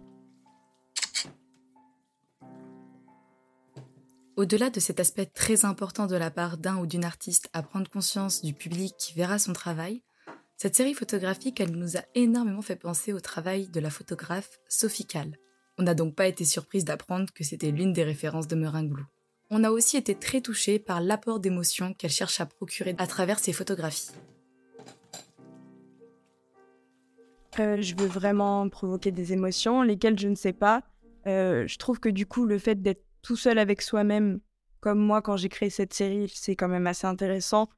Au-delà 4.38 4.70
de 4.70 4.80
cet 4.80 5.00
aspect 5.00 5.26
très 5.26 5.66
important 5.66 6.06
de 6.06 6.16
la 6.16 6.30
part 6.30 6.58
d'un 6.58 6.78
ou 6.78 6.86
d'une 6.86 7.06
artiste 7.06 7.50
à 7.54 7.64
prendre 7.64 7.90
conscience 7.90 8.44
du 8.44 8.54
public 8.54 8.94
qui 9.00 9.14
verra 9.16 9.40
son 9.40 9.52
travail, 9.52 10.04
cette 10.58 10.76
série 10.76 10.94
photographique, 10.94 11.60
elle 11.60 11.76
nous 11.76 11.98
a 11.98 12.02
énormément 12.14 12.62
fait 12.62 12.76
penser 12.76 13.14
au 13.14 13.20
travail 13.20 13.68
de 13.68 13.80
la 13.80 13.90
photographe 13.90 14.60
Sophie 14.70 15.08
Kahl. 15.08 15.38
On 15.80 15.84
n'a 15.84 15.96
donc 15.96 16.16
pas 16.16 16.28
été 16.28 16.46
surprise 16.46 16.86
d'apprendre 16.86 17.32
que 17.34 17.44
c'était 17.44 17.72
l'une 17.72 17.94
des 17.94 18.04
références 18.04 18.48
de 18.48 18.56
Meringue 18.56 18.90
Blue. 18.90 19.06
On 19.50 19.64
a 19.64 19.72
aussi 19.72 19.96
été 19.96 20.14
très 20.14 20.42
touchés 20.42 20.78
par 20.78 21.00
l'apport 21.00 21.40
d'émotions 21.40 21.94
qu'elle 21.94 22.12
cherche 22.12 22.42
à 22.42 22.46
procurer 22.46 22.96
à 22.98 23.08
travers 23.08 23.40
ses 23.40 23.54
photographies. 23.54 24.12
Je 27.58 27.96
veux 27.96 28.08
vraiment 28.08 28.70
provoquer 28.70 29.12
des 29.12 29.34
émotions, 29.34 29.82
lesquelles 29.82 30.20
je 30.20 30.28
ne 30.28 30.36
sais 30.36 30.54
pas. 30.54 30.84
Euh, 31.26 31.66
je 31.66 31.78
trouve 31.78 32.00
que 32.00 32.10
du 32.10 32.26
coup, 32.26 32.46
le 32.46 32.60
fait 32.60 32.82
d'être 32.82 33.04
tout 33.24 33.36
seul 33.36 33.58
avec 33.58 33.82
soi-même, 33.82 34.42
comme 34.80 35.00
moi 35.00 35.22
quand 35.22 35.38
j'ai 35.38 35.50
créé 35.50 35.70
cette 35.70 35.94
série, 35.94 36.32
c'est 36.34 36.56
quand 36.56 36.68
même 36.68 36.86
assez 36.86 37.08
intéressant 37.08 37.70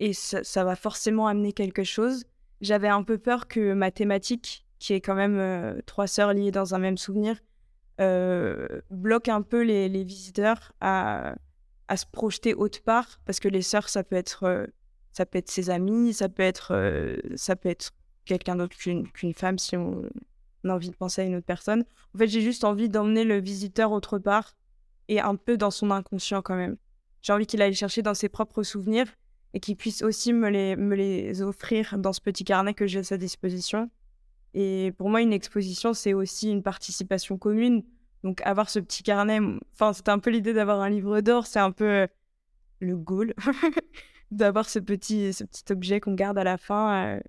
et 0.00 0.12
ça, 0.12 0.64
va 0.64 0.76
forcément 0.76 1.26
amener 1.26 1.52
quelque 1.52 1.84
chose. 1.84 2.24
J'avais 2.60 2.88
un 2.88 3.02
peu 3.02 3.18
peur 3.18 3.48
que 3.48 3.72
ma 3.72 3.90
thématique, 3.90 4.66
qui 4.78 4.92
est 4.92 5.00
quand 5.00 5.14
même 5.14 5.38
euh, 5.38 5.80
trois 5.86 6.06
sœurs 6.06 6.34
liées 6.34 6.50
dans 6.50 6.74
un 6.74 6.78
même 6.78 6.98
souvenir, 6.98 7.38
bloque 7.98 9.28
un 9.28 9.42
peu 9.42 9.62
les, 9.62 10.04
visiteurs 10.04 10.72
à, 10.80 11.34
à, 11.88 11.96
se 11.96 12.06
projeter 12.06 12.54
autre 12.54 12.82
part 12.82 13.20
parce 13.24 13.40
que 13.40 13.48
les 13.48 13.62
sœurs, 13.62 13.88
ça 13.88 14.02
peut 14.02 14.16
être, 14.16 14.44
euh, 14.44 14.66
ça 15.12 15.26
peut 15.26 15.38
être 15.38 15.50
ses 15.50 15.70
amis, 15.70 16.12
ça 16.12 16.28
peut 16.28 16.42
être, 16.42 17.18
ça 17.36 17.56
peut 17.56 17.68
être 17.68 17.92
quelqu'un 18.24 18.56
d'autre 18.56 18.76
qu'une 18.76 19.34
femme 19.34 19.58
si 19.58 19.76
on, 19.76 20.02
on 20.64 20.70
a 20.70 20.74
envie 20.74 20.90
de 20.90 20.96
penser 20.96 21.22
à 21.22 21.24
une 21.24 21.36
autre 21.36 21.46
personne. 21.46 21.84
En 22.14 22.18
fait, 22.18 22.26
j'ai 22.26 22.40
juste 22.40 22.64
envie 22.64 22.88
d'emmener 22.88 23.24
le 23.24 23.40
visiteur 23.40 23.92
autre 23.92 24.18
part 24.18 24.56
et 25.08 25.20
un 25.20 25.36
peu 25.36 25.56
dans 25.56 25.70
son 25.70 25.90
inconscient 25.90 26.42
quand 26.42 26.56
même. 26.56 26.76
J'ai 27.22 27.32
envie 27.32 27.46
qu'il 27.46 27.62
aille 27.62 27.74
chercher 27.74 28.02
dans 28.02 28.14
ses 28.14 28.28
propres 28.28 28.62
souvenirs 28.62 29.06
et 29.52 29.60
qu'il 29.60 29.76
puisse 29.76 30.02
aussi 30.02 30.32
me 30.32 30.48
les, 30.48 30.76
me 30.76 30.94
les 30.94 31.42
offrir 31.42 31.96
dans 31.98 32.12
ce 32.12 32.20
petit 32.20 32.44
carnet 32.44 32.74
que 32.74 32.86
j'ai 32.86 33.00
à 33.00 33.04
sa 33.04 33.16
disposition. 33.16 33.90
Et 34.54 34.92
pour 34.96 35.10
moi, 35.10 35.20
une 35.20 35.32
exposition, 35.32 35.92
c'est 35.92 36.14
aussi 36.14 36.50
une 36.50 36.62
participation 36.62 37.38
commune. 37.38 37.84
Donc 38.22 38.40
avoir 38.42 38.70
ce 38.70 38.78
petit 38.78 39.02
carnet, 39.02 39.38
enfin, 39.74 39.92
c'est 39.92 40.08
un 40.08 40.18
peu 40.18 40.30
l'idée 40.30 40.54
d'avoir 40.54 40.80
un 40.80 40.88
livre 40.88 41.20
d'or, 41.20 41.46
c'est 41.46 41.58
un 41.58 41.72
peu 41.72 41.84
euh, 41.84 42.06
le 42.80 42.96
goal 42.96 43.34
d'avoir 44.30 44.68
ce 44.68 44.78
petit, 44.78 45.34
ce 45.34 45.44
petit 45.44 45.64
objet 45.70 46.00
qu'on 46.00 46.14
garde 46.14 46.38
à 46.38 46.44
la 46.44 46.56
fin. 46.56 47.16
Euh. 47.16 47.20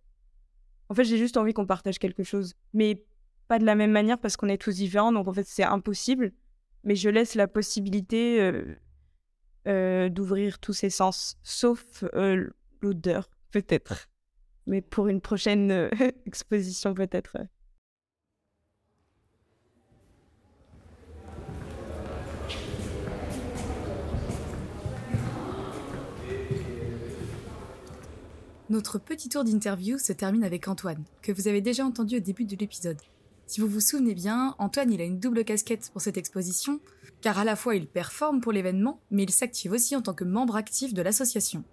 En 0.87 0.93
fait, 0.93 1.03
j'ai 1.03 1.17
juste 1.17 1.35
envie 1.35 1.53
qu'on 1.53 1.65
partage 1.65 1.99
quelque 1.99 2.23
chose, 2.23 2.53
mais 2.73 3.03
pas 3.49 3.59
de 3.59 3.65
la 3.65 3.75
même 3.75 3.91
manière 3.91 4.19
parce 4.19 4.37
qu'on 4.37 4.47
est 4.47 4.57
tous 4.57 4.75
différents, 4.75 5.11
donc 5.11 5.27
en 5.27 5.33
fait, 5.33 5.45
c'est 5.45 5.63
impossible 5.63 6.31
mais 6.85 6.95
je 6.95 7.09
laisse 7.09 7.35
la 7.35 7.47
possibilité 7.47 8.51
euh, 9.67 10.07
d'ouvrir 10.09 10.59
tous 10.59 10.73
ses 10.73 10.91
sens, 10.91 11.37
sauf 11.43 12.03
l'odeur, 12.81 13.29
peut-être. 13.51 14.07
Mais 14.67 14.81
pour 14.81 15.07
une 15.07 15.21
prochaine 15.21 15.89
exposition, 16.25 16.93
peut-être. 16.93 17.37
Notre 28.71 28.97
petit 28.97 29.29
tour 29.29 29.43
d'interview 29.43 29.99
se 29.99 30.11
termine 30.11 30.43
avec 30.43 30.67
Antoine, 30.67 31.03
que 31.21 31.31
vous 31.31 31.47
avez 31.47 31.61
déjà 31.61 31.85
entendu 31.85 32.17
au 32.17 32.19
début 32.19 32.45
de 32.45 32.55
l'épisode. 32.55 32.99
Si 33.45 33.61
vous 33.61 33.67
vous 33.67 33.79
souvenez 33.79 34.15
bien, 34.15 34.55
Antoine 34.57 34.91
il 34.91 34.99
a 35.01 35.03
une 35.03 35.19
double 35.19 35.45
casquette 35.45 35.91
pour 35.93 36.01
cette 36.01 36.17
exposition, 36.17 36.79
car 37.21 37.37
à 37.37 37.43
la 37.43 37.55
fois 37.55 37.75
il 37.75 37.85
performe 37.85 38.41
pour 38.41 38.51
l'événement, 38.51 38.99
mais 39.11 39.21
il 39.21 39.29
s'active 39.29 39.71
aussi 39.71 39.95
en 39.95 40.01
tant 40.01 40.15
que 40.15 40.23
membre 40.23 40.55
actif 40.55 40.95
de 40.95 41.03
l'association. 41.03 41.63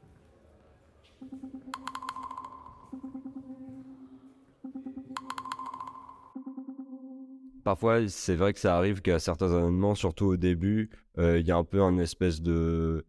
Parfois, 7.65 8.09
c'est 8.09 8.35
vrai 8.35 8.53
que 8.53 8.59
ça 8.59 8.77
arrive 8.77 9.03
qu'à 9.03 9.19
certains 9.19 9.49
événements, 9.49 9.95
surtout 9.95 10.27
au 10.27 10.37
début, 10.37 10.91
euh, 11.19 11.39
il 11.39 11.47
y 11.47 11.53
a 11.53 11.57
un 11.57 11.65
peu 11.65 11.81
un 11.81 11.99
espèce 11.99 12.43
de, 12.43 13.05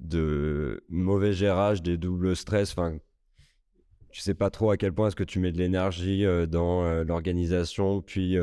de 0.00 0.82
mauvais 0.88 1.32
gérage 1.32 1.82
des 1.82 1.96
doubles 1.96 2.34
stress. 2.34 2.72
Enfin, 2.72 2.98
tu 4.10 4.20
sais 4.20 4.34
pas 4.34 4.50
trop 4.50 4.70
à 4.70 4.76
quel 4.76 4.92
point 4.92 5.08
est-ce 5.08 5.16
que 5.16 5.24
tu 5.24 5.38
mets 5.38 5.52
de 5.52 5.58
l'énergie 5.58 6.24
euh, 6.24 6.46
dans 6.46 6.84
euh, 6.84 7.04
l'organisation. 7.04 8.02
Puis 8.02 8.36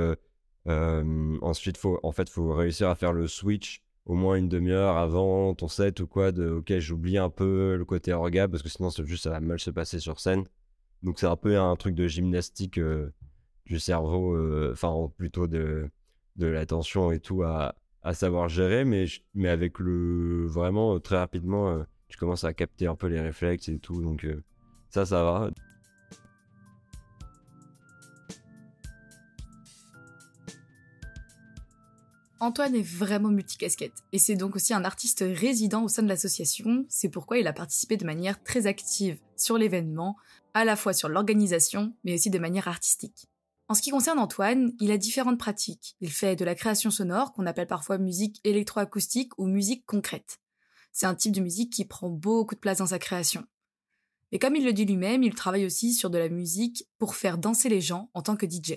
ensuite, 0.66 1.78
faut, 1.78 2.00
en 2.04 2.12
fait, 2.14 2.30
faut 2.30 2.54
réussir 2.54 2.90
à 2.90 2.96
faire 2.96 3.12
le 3.12 3.28
switch 3.28 3.84
au 4.06 4.16
moins 4.16 4.36
une 4.36 4.50
demi-heure 4.50 4.98
avant 4.98 5.54
ton 5.56 5.68
set 5.68 6.00
ou 6.00 6.08
quoi. 6.08 6.32
De, 6.32 6.50
ok, 6.52 6.78
j'oublie 6.80 7.18
un 7.18 7.30
peu 7.30 7.76
le 7.76 7.84
côté 7.84 8.14
orga 8.14 8.48
parce 8.48 8.64
que 8.64 8.70
sinon, 8.70 8.90
juste 8.90 9.24
ça 9.24 9.30
va 9.30 9.42
mal 9.42 9.60
se 9.60 9.72
passer 9.72 10.00
sur 10.00 10.22
scène. 10.22 10.46
Donc, 11.02 11.20
c'est 11.20 11.28
un 11.28 11.36
peu 11.36 11.60
un 11.60 11.76
truc 11.76 11.96
de 11.96 12.08
gymnastique 12.08 12.80
du 13.66 13.80
cerveau, 13.80 14.38
enfin, 14.72 15.12
plutôt 15.18 15.48
de, 15.48 15.90
de 16.36 16.48
l'attention 16.48 17.12
et 17.12 17.20
tout 17.20 17.44
à, 17.44 17.76
à 18.02 18.14
savoir 18.14 18.50
gérer. 18.50 18.86
Mais, 18.86 19.06
mais 19.34 19.50
avec 19.50 19.80
le. 19.80 20.46
Vraiment, 20.48 21.00
très 21.00 21.18
rapidement, 21.18 21.86
tu 22.08 22.18
commences 22.18 22.44
à 22.44 22.54
capter 22.54 22.88
un 22.88 22.96
peu 22.96 23.08
les 23.08 23.22
réflexes 23.22 23.70
et 23.70 23.80
tout. 23.80 24.02
Donc. 24.02 24.26
Ça, 24.90 25.08
ça 25.08 25.24
va. 25.24 25.50
Antoine 32.40 32.76
est 32.76 32.84
vraiment 32.84 33.30
multicasquette, 33.30 34.04
et 34.12 34.20
c'est 34.20 34.36
donc 34.36 34.56
aussi 34.56 34.74
un 34.74 34.84
artiste 34.84 35.24
résident 35.26 35.84
au 35.84 35.88
sein 35.88 36.04
de 36.04 36.10
l'association, 36.10 36.86
c'est 36.90 37.10
pourquoi 37.10 37.38
il 37.40 37.48
a 37.48 37.54
participé 37.54 37.96
de 37.96 38.06
manière 38.06 38.44
très 38.44 38.68
active 38.68 39.18
sur 39.36 39.58
l'événement, 39.58 40.18
à 40.54 40.64
la 40.64 40.76
fois 40.76 40.92
sur 40.92 41.08
l'organisation, 41.10 41.96
mais 42.04 42.14
aussi 42.16 42.30
de 42.30 42.38
manière 42.38 42.68
artistique. 42.68 43.30
En 43.74 43.76
ce 43.76 43.82
qui 43.82 43.90
concerne 43.90 44.20
Antoine, 44.20 44.72
il 44.80 44.92
a 44.92 45.00
différentes 45.00 45.40
pratiques. 45.40 45.96
Il 46.00 46.12
fait 46.12 46.36
de 46.36 46.46
la 46.46 46.54
création 46.54 46.92
sonore, 46.92 47.34
qu'on 47.34 47.48
appelle 47.48 47.66
parfois 47.66 47.98
musique 47.98 48.40
électroacoustique 48.44 49.32
ou 49.40 49.48
musique 49.48 49.84
concrète. 49.88 50.40
C'est 50.92 51.08
un 51.08 51.16
type 51.16 51.32
de 51.32 51.42
musique 51.42 51.74
qui 51.74 51.84
prend 51.84 52.12
beaucoup 52.12 52.54
de 52.54 52.60
place 52.60 52.78
dans 52.78 52.86
sa 52.86 53.00
création. 53.00 53.44
Et 54.32 54.38
comme 54.38 54.56
il 54.56 54.64
le 54.64 54.74
dit 54.74 54.86
lui-même, 54.86 55.24
il 55.24 55.34
travaille 55.34 55.66
aussi 55.66 55.96
sur 55.96 56.12
de 56.12 56.20
la 56.20 56.30
musique 56.30 56.88
pour 57.00 57.16
faire 57.16 57.40
danser 57.40 57.68
les 57.68 57.82
gens 57.82 58.12
en 58.14 58.22
tant 58.22 58.36
que 58.36 58.46
DJ. 58.46 58.76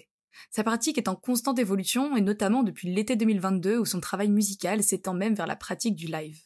Sa 0.50 0.64
pratique 0.64 0.96
est 0.96 1.08
en 1.08 1.14
constante 1.14 1.58
évolution 1.58 2.16
et 2.16 2.22
notamment 2.22 2.62
depuis 2.62 2.90
l'été 2.90 3.16
2022 3.16 3.76
où 3.76 3.84
son 3.84 4.00
travail 4.00 4.30
musical 4.30 4.82
s'étend 4.82 5.12
même 5.12 5.34
vers 5.34 5.46
la 5.46 5.56
pratique 5.56 5.94
du 5.94 6.06
live. 6.06 6.40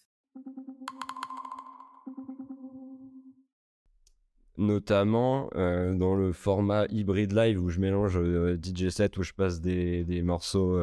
Notamment 4.60 5.48
euh, 5.56 5.94
dans 5.94 6.14
le 6.14 6.32
format 6.32 6.84
hybride 6.90 7.32
live 7.32 7.60
où 7.60 7.70
je 7.70 7.80
mélange 7.80 8.18
euh, 8.18 8.58
DJ 8.62 8.90
set 8.90 9.16
où 9.16 9.22
je 9.22 9.32
passe 9.32 9.60
des, 9.60 10.04
des 10.04 10.22
morceaux 10.22 10.78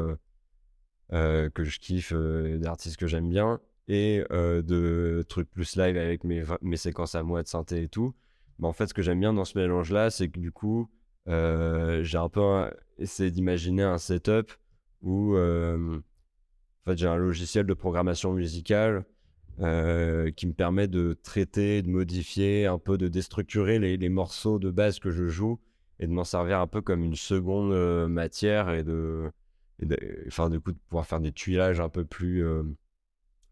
euh, 1.14 1.50
que 1.52 1.64
je 1.64 1.80
kiffe, 1.80 2.12
d'artistes 2.14 2.98
que 2.98 3.08
j'aime 3.08 3.30
bien, 3.30 3.62
et 3.88 4.24
de 4.30 5.24
trucs 5.30 5.50
plus 5.50 5.78
live 5.78 5.96
avec 5.96 6.26
mes, 6.26 6.44
mes 6.62 6.76
séquences 6.76 7.16
à 7.16 7.24
moi 7.24 7.44
de 7.44 7.48
synthé 7.48 7.84
et 7.84 7.88
tout. 7.88 8.14
Mais 8.60 8.68
en 8.68 8.74
fait, 8.74 8.88
ce 8.88 8.94
que 8.94 9.02
j'aime 9.02 9.20
bien 9.20 9.32
dans 9.32 9.46
ce 9.46 9.58
mélange-là, 9.58 10.10
c'est 10.10 10.28
que 10.28 10.40
du 10.40 10.52
coup, 10.52 10.90
j'ai 11.28 12.18
un 12.18 12.30
peu 12.30 12.70
essayé 12.98 13.32
d'imaginer 13.32 13.84
un 13.84 14.00
setup 14.00 14.52
où 15.02 15.38
en 15.38 16.02
fait, 16.84 16.98
j'ai 16.98 17.08
un 17.08 17.16
logiciel 17.16 17.66
de 17.66 17.74
programmation 17.74 18.34
musicale 18.34 19.06
euh, 19.60 20.30
qui 20.30 20.46
me 20.46 20.54
permet 20.54 20.88
de 20.88 21.14
traiter, 21.14 21.82
de 21.82 21.90
modifier, 21.90 22.68
un 22.68 22.78
peu 22.78 22.96
de 22.96 23.08
déstructurer 23.08 23.80
les, 23.80 24.10
morceaux 24.10 24.60
de 24.60 24.70
base 24.70 25.00
que 25.00 25.10
je 25.10 25.28
joue 25.28 25.60
et 26.00 26.06
de 26.06 26.12
m'en 26.12 26.24
servir 26.24 26.60
un 26.60 26.68
peu 26.68 26.82
comme 26.82 27.04
une 27.04 27.16
seconde 27.16 27.74
euh, 27.74 28.08
matière 28.08 28.70
et 28.70 28.84
de, 28.84 29.32
enfin, 30.28 30.52
du 30.52 30.60
coup, 30.60 30.74
de 30.74 30.78
pouvoir 30.90 31.08
faire 31.08 31.20
des 31.20 31.32
tuilages 31.32 31.80
un 31.80 31.90
peu 31.90 32.06
plus 32.06 32.46
euh, 32.46 32.62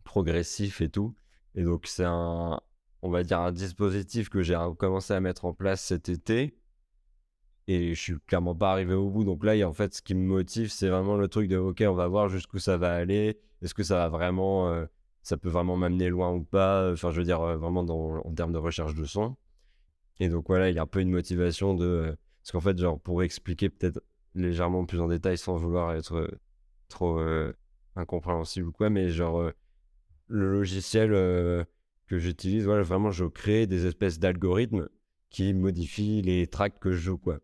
progressifs 0.04 0.80
et 0.80 0.90
tout. 0.90 1.16
Et 1.56 1.64
donc, 1.64 1.88
c'est 1.88 2.06
un, 2.06 2.60
on 3.02 3.10
va 3.10 3.24
dire, 3.24 3.40
un 3.40 3.52
dispositif 3.52 4.30
que 4.30 4.44
j'ai 4.44 4.58
commencé 4.78 5.12
à 5.12 5.20
mettre 5.20 5.46
en 5.46 5.54
place 5.54 5.84
cet 5.84 6.10
été. 6.10 6.56
Et 7.68 7.96
je 7.96 8.00
suis 8.00 8.16
clairement 8.28 8.54
pas 8.54 8.72
arrivé 8.72 8.94
au 8.94 9.10
bout. 9.10 9.24
Donc 9.24 9.44
là, 9.44 9.68
en 9.68 9.74
fait, 9.74 9.96
ce 9.96 10.04
qui 10.04 10.14
me 10.14 10.28
motive, 10.28 10.70
c'est 10.70 10.90
vraiment 10.90 11.18
le 11.18 11.28
truc 11.30 11.48
de 11.48 11.58
OK, 11.58 11.84
on 11.88 11.96
va 11.96 12.08
voir 12.08 12.30
jusqu'où 12.30 12.60
ça 12.60 12.78
va 12.78 12.94
aller. 12.94 13.40
Est-ce 13.64 13.74
que 13.74 13.82
ça 13.82 13.96
va 13.96 14.10
vraiment 14.10 14.86
ça 15.26 15.38
peut 15.38 15.50
vraiment 15.50 15.76
m'amener 15.76 16.10
loin 16.10 16.32
ou 16.32 16.44
pas. 16.44 16.92
Enfin, 16.94 17.10
je 17.10 17.18
veux 17.18 17.26
dire, 17.26 17.42
euh, 17.42 17.58
vraiment 17.58 17.82
en 17.82 18.34
termes 18.34 18.54
de 18.54 18.60
recherche 18.60 18.94
de 18.94 19.06
son. 19.06 19.36
Et 20.20 20.30
donc, 20.30 20.46
voilà, 20.48 20.70
il 20.70 20.76
y 20.76 20.80
a 20.80 20.84
un 20.84 20.88
peu 20.88 21.02
une 21.02 21.10
motivation 21.10 21.74
de. 21.74 21.86
Euh, 21.86 22.16
parce 22.44 22.52
qu'en 22.52 22.62
fait, 22.62 22.78
genre, 22.78 23.00
pour 23.00 23.24
expliquer 23.24 23.70
peut-être 23.70 24.00
légèrement 24.36 24.86
plus 24.86 25.00
en 25.02 25.08
détail 25.08 25.40
sans 25.40 25.58
vouloir 25.58 25.96
être 25.96 26.16
euh, 26.18 26.40
trop 26.90 27.20
incompréhensible 27.96 28.68
ou 28.68 28.72
quoi, 28.72 28.92
mais 28.92 29.10
genre, 29.10 29.52
le 30.28 30.52
logiciel 30.52 31.10
que 32.08 32.20
j'utilise, 32.20 32.66
voilà, 32.66 32.84
vraiment, 32.84 33.10
je 33.10 33.26
crée 33.26 33.66
des 33.66 33.88
espèces 33.88 34.20
d'algorithmes 34.20 34.90
qui 35.32 35.56
modifient 35.56 36.22
les 36.22 36.46
tracks 36.46 36.80
que 36.80 36.92
je 36.92 36.98
joue, 36.98 37.18
quoi. 37.18 37.40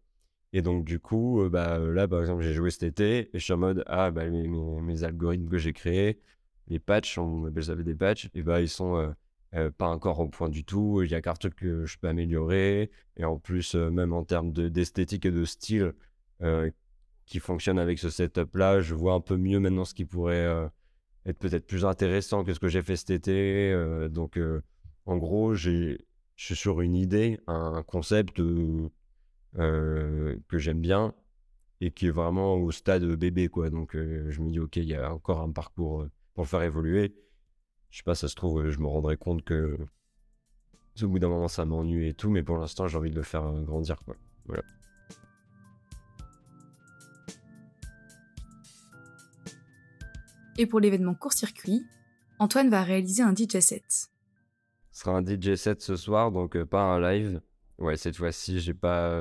Et 0.53 0.61
donc, 0.61 0.85
du 0.85 0.99
coup, 0.99 1.41
bah, 1.49 1.79
là, 1.79 2.07
par 2.07 2.21
exemple, 2.21 2.43
j'ai 2.43 2.53
joué 2.53 2.69
cet 2.69 2.83
été 2.83 3.35
et 3.35 3.39
je 3.39 3.43
suis 3.43 3.53
en 3.53 3.57
mode, 3.57 3.83
ah, 3.87 4.11
bah, 4.11 4.29
mes 4.29 5.03
algorithmes 5.03 5.49
que 5.49 5.57
j'ai 5.57 5.73
créés, 5.73 6.19
les 6.71 6.79
patchs, 6.79 7.17
on 7.17 7.45
appelle 7.45 7.65
ça 7.65 7.75
des 7.75 7.95
patchs, 7.95 8.29
et 8.33 8.41
bah, 8.41 8.61
ils 8.61 8.69
sont 8.69 8.95
euh, 8.95 9.09
euh, 9.55 9.71
pas 9.71 9.87
encore 9.87 10.19
au 10.19 10.27
point 10.27 10.49
du 10.49 10.63
tout. 10.63 11.01
Il 11.03 11.11
y 11.11 11.15
a 11.15 11.21
qu'un 11.21 11.33
truc 11.33 11.55
que 11.57 11.85
je 11.85 11.97
peux 11.99 12.07
améliorer. 12.07 12.89
Et 13.17 13.25
en 13.25 13.37
plus, 13.37 13.75
euh, 13.75 13.89
même 13.89 14.13
en 14.13 14.23
termes 14.23 14.53
d'esthétique 14.53 15.25
et 15.25 15.31
de 15.31 15.45
style 15.45 15.93
qui 17.27 17.39
fonctionne 17.39 17.77
avec 17.77 17.99
ce 17.99 18.09
setup-là, 18.09 18.81
je 18.81 18.95
vois 18.95 19.13
un 19.13 19.19
peu 19.21 19.37
mieux 19.37 19.59
maintenant 19.59 19.85
ce 19.85 19.93
qui 19.93 20.05
pourrait 20.05 20.69
être 21.25 21.37
peut-être 21.37 21.67
plus 21.67 21.85
intéressant 21.85 22.43
que 22.43 22.51
ce 22.53 22.59
que 22.59 22.67
j'ai 22.67 22.81
fait 22.81 22.95
cet 22.95 23.11
été. 23.11 23.75
donc, 24.09 24.39
en 25.05 25.17
gros, 25.17 25.53
je 25.53 25.97
suis 26.35 26.55
sur 26.55 26.81
une 26.81 26.95
idée, 26.95 27.39
un 27.45 27.83
concept 27.83 28.37
que 29.53 30.57
j'aime 30.57 30.81
bien 30.81 31.13
et 31.79 31.91
qui 31.91 32.07
est 32.07 32.11
vraiment 32.11 32.55
au 32.55 32.71
stade 32.71 33.05
bébé, 33.05 33.49
quoi. 33.49 33.69
Donc, 33.69 33.91
je 33.93 34.41
me 34.41 34.49
dis, 34.49 34.59
OK, 34.59 34.77
il 34.77 34.85
y 34.85 34.95
a 34.95 35.13
encore 35.13 35.41
un 35.41 35.51
parcours 35.51 36.07
pour 36.33 36.43
le 36.43 36.47
faire 36.47 36.61
évoluer. 36.61 37.15
Je 37.89 37.97
sais 37.97 38.03
pas, 38.03 38.15
ça 38.15 38.27
se 38.27 38.35
trouve, 38.35 38.69
je 38.69 38.79
me 38.79 38.87
rendrai 38.87 39.17
compte 39.17 39.43
que 39.43 39.77
au 41.01 41.07
bout 41.07 41.19
d'un 41.19 41.29
moment 41.29 41.47
ça 41.47 41.65
m'ennuie 41.65 42.09
et 42.09 42.13
tout, 42.13 42.29
mais 42.29 42.43
pour 42.43 42.57
l'instant 42.57 42.87
j'ai 42.87 42.97
envie 42.97 43.09
de 43.09 43.15
le 43.15 43.23
faire 43.23 43.43
euh, 43.43 43.61
grandir 43.61 43.97
quoi. 44.03 44.15
Voilà. 44.45 44.63
Et 50.57 50.65
pour 50.65 50.79
l'événement 50.79 51.15
court-circuit, 51.15 51.85
Antoine 52.39 52.69
va 52.69 52.83
réaliser 52.83 53.23
un 53.23 53.33
DJ 53.33 53.59
set. 53.59 53.83
Ce 54.91 55.01
sera 55.03 55.17
un 55.17 55.25
DJ 55.25 55.55
set 55.55 55.81
ce 55.81 55.95
soir, 55.95 56.31
donc 56.31 56.55
euh, 56.55 56.65
pas 56.65 56.83
un 56.83 56.99
live. 56.99 57.41
Ouais, 57.77 57.97
cette 57.97 58.17
fois-ci, 58.17 58.59
j'ai 58.59 58.73
pas. 58.73 59.19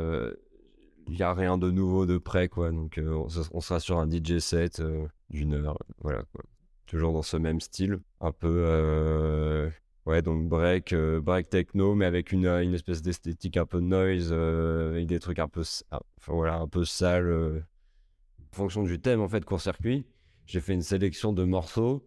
Il 1.07 1.15
n'y 1.15 1.23
a 1.23 1.33
rien 1.33 1.57
de 1.57 1.71
nouveau 1.71 2.05
de 2.05 2.19
près, 2.19 2.49
quoi. 2.49 2.71
Donc, 2.73 2.99
euh, 2.99 3.25
on, 3.53 3.61
sera 3.61 3.81
sur 3.81 3.99
un 3.99 4.11
DJ 4.11 4.39
set 4.39 4.83
d'une 5.31 5.55
heure. 5.55 5.79
Voilà, 6.03 6.25
quoi 6.33 6.45
toujours 6.91 7.13
dans 7.13 7.23
ce 7.23 7.37
même 7.37 7.61
style, 7.61 8.01
un 8.21 8.33
peu 8.33 8.49
euh, 8.67 9.71
ouais 10.07 10.23
donc 10.23 10.49
break 10.49 10.93
euh, 10.93 11.21
break 11.21 11.49
techno 11.49 11.95
mais 11.95 12.05
avec 12.05 12.33
une, 12.33 12.47
une 12.47 12.75
espèce 12.75 13.01
d'esthétique 13.01 13.57
un 13.57 13.65
peu 13.65 13.79
noise 13.79 14.31
euh, 14.33 14.91
avec 14.91 15.07
des 15.07 15.21
trucs 15.21 15.39
un 15.39 15.47
peu 15.47 15.63
ah, 15.93 16.01
enfin 16.19 16.33
voilà 16.33 16.57
un 16.57 16.67
peu 16.67 16.85
sale 16.85 17.63
en 18.53 18.57
fonction 18.57 18.83
du 18.83 19.01
thème 19.01 19.21
en 19.21 19.29
fait 19.29 19.45
court 19.45 19.61
circuit 19.61 20.05
j'ai 20.47 20.61
fait 20.61 20.75
une 20.75 20.83
sélection 20.83 21.33
de 21.33 21.45
morceaux 21.45 22.05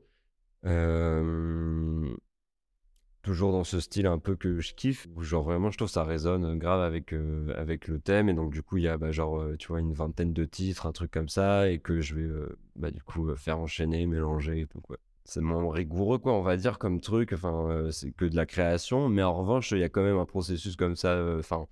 toujours 3.23 3.53
dans 3.53 3.63
ce 3.63 3.79
style 3.79 4.05
un 4.05 4.19
peu 4.19 4.36
que 4.36 4.59
je 4.59 4.73
kiffe 4.73 5.07
où 5.15 5.23
genre 5.23 5.43
vraiment 5.43 5.71
je 5.71 5.77
trouve 5.77 5.89
ça 5.89 6.03
résonne 6.03 6.57
grave 6.59 6.81
avec 6.81 7.13
euh, 7.13 7.53
avec 7.57 7.88
le 7.88 7.99
thème. 7.99 8.29
Et 8.29 8.33
donc 8.33 8.51
du 8.53 8.62
coup 8.62 8.77
il 8.77 8.83
y 8.83 8.88
a 8.88 8.97
bah, 8.97 9.12
genre 9.12 9.39
euh, 9.39 9.55
tu 9.57 9.69
vois 9.69 9.79
une 9.79 9.93
vingtaine 9.93 10.33
de 10.33 10.45
titres 10.45 10.86
un 10.86 10.91
truc 10.91 11.09
comme 11.09 11.29
ça 11.29 11.69
et 11.69 11.79
que 11.79 12.01
je 12.01 12.15
vais 12.15 12.21
euh, 12.21 12.57
bah, 12.75 12.91
du 12.91 13.01
coup 13.01 13.33
faire 13.36 13.59
enchaîner 13.59 14.05
mélanger 14.05 14.67
tout 14.69 14.81
quoi. 14.81 14.97
C'est 15.25 15.41
moins 15.41 15.71
rigoureux 15.71 16.17
quoi 16.19 16.33
on 16.33 16.41
va 16.41 16.57
dire 16.57 16.77
comme 16.77 16.99
truc. 16.99 17.31
Enfin 17.33 17.88
c'est 17.91 18.12
que 18.12 18.25
de 18.25 18.36
la 18.36 18.45
création. 18.45 19.09
Mais 19.09 19.23
en 19.23 19.33
revanche 19.33 19.71
il 19.71 19.79
y 19.79 19.83
a 19.83 19.89
quand 19.89 20.03
même 20.03 20.17
un 20.17 20.25
processus 20.25 20.75
comme 20.75 20.95
ça 20.97 21.17
enfin 21.39 21.65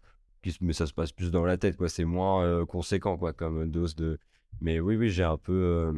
mais 0.62 0.74
ça 0.74 0.88
se 0.88 0.94
passe 0.94 1.12
plus 1.12 1.32
dans 1.32 1.46
la 1.46 1.58
tête 1.58 1.76
quoi. 1.78 1.90
C'est 1.90 2.06
moins 2.06 2.66
conséquent 2.66 3.18
quoi 3.18 3.34
comme 3.34 3.70
dose 3.70 3.96
de 3.96 4.18
mais 4.62 4.80
oui 4.80 4.96
oui 4.96 5.10
j'ai 5.10 5.24
un 5.24 5.38
peu 5.38 5.94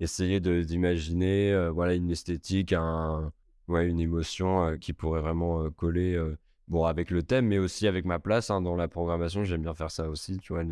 essayé 0.00 0.40
de 0.40 0.62
d'imaginer 0.62 1.70
voilà 1.72 1.94
une 1.94 2.10
esthétique 2.10 2.74
un 2.74 3.32
ouais, 3.68 3.88
une 3.88 4.00
émotion 4.00 4.76
qui 4.78 4.92
pourrait 4.92 5.20
vraiment 5.20 5.70
coller 5.70 6.20
bon, 6.68 6.84
avec 6.84 7.10
le 7.10 7.22
thème, 7.22 7.46
mais 7.46 7.58
aussi 7.58 7.86
avec 7.86 8.04
ma 8.04 8.18
place 8.18 8.50
hein, 8.50 8.60
dans 8.60 8.76
la 8.76 8.88
programmation. 8.88 9.44
J'aime 9.44 9.62
bien 9.62 9.74
faire 9.74 9.90
ça 9.90 10.08
aussi, 10.08 10.38
tu 10.38 10.52
vois. 10.52 10.64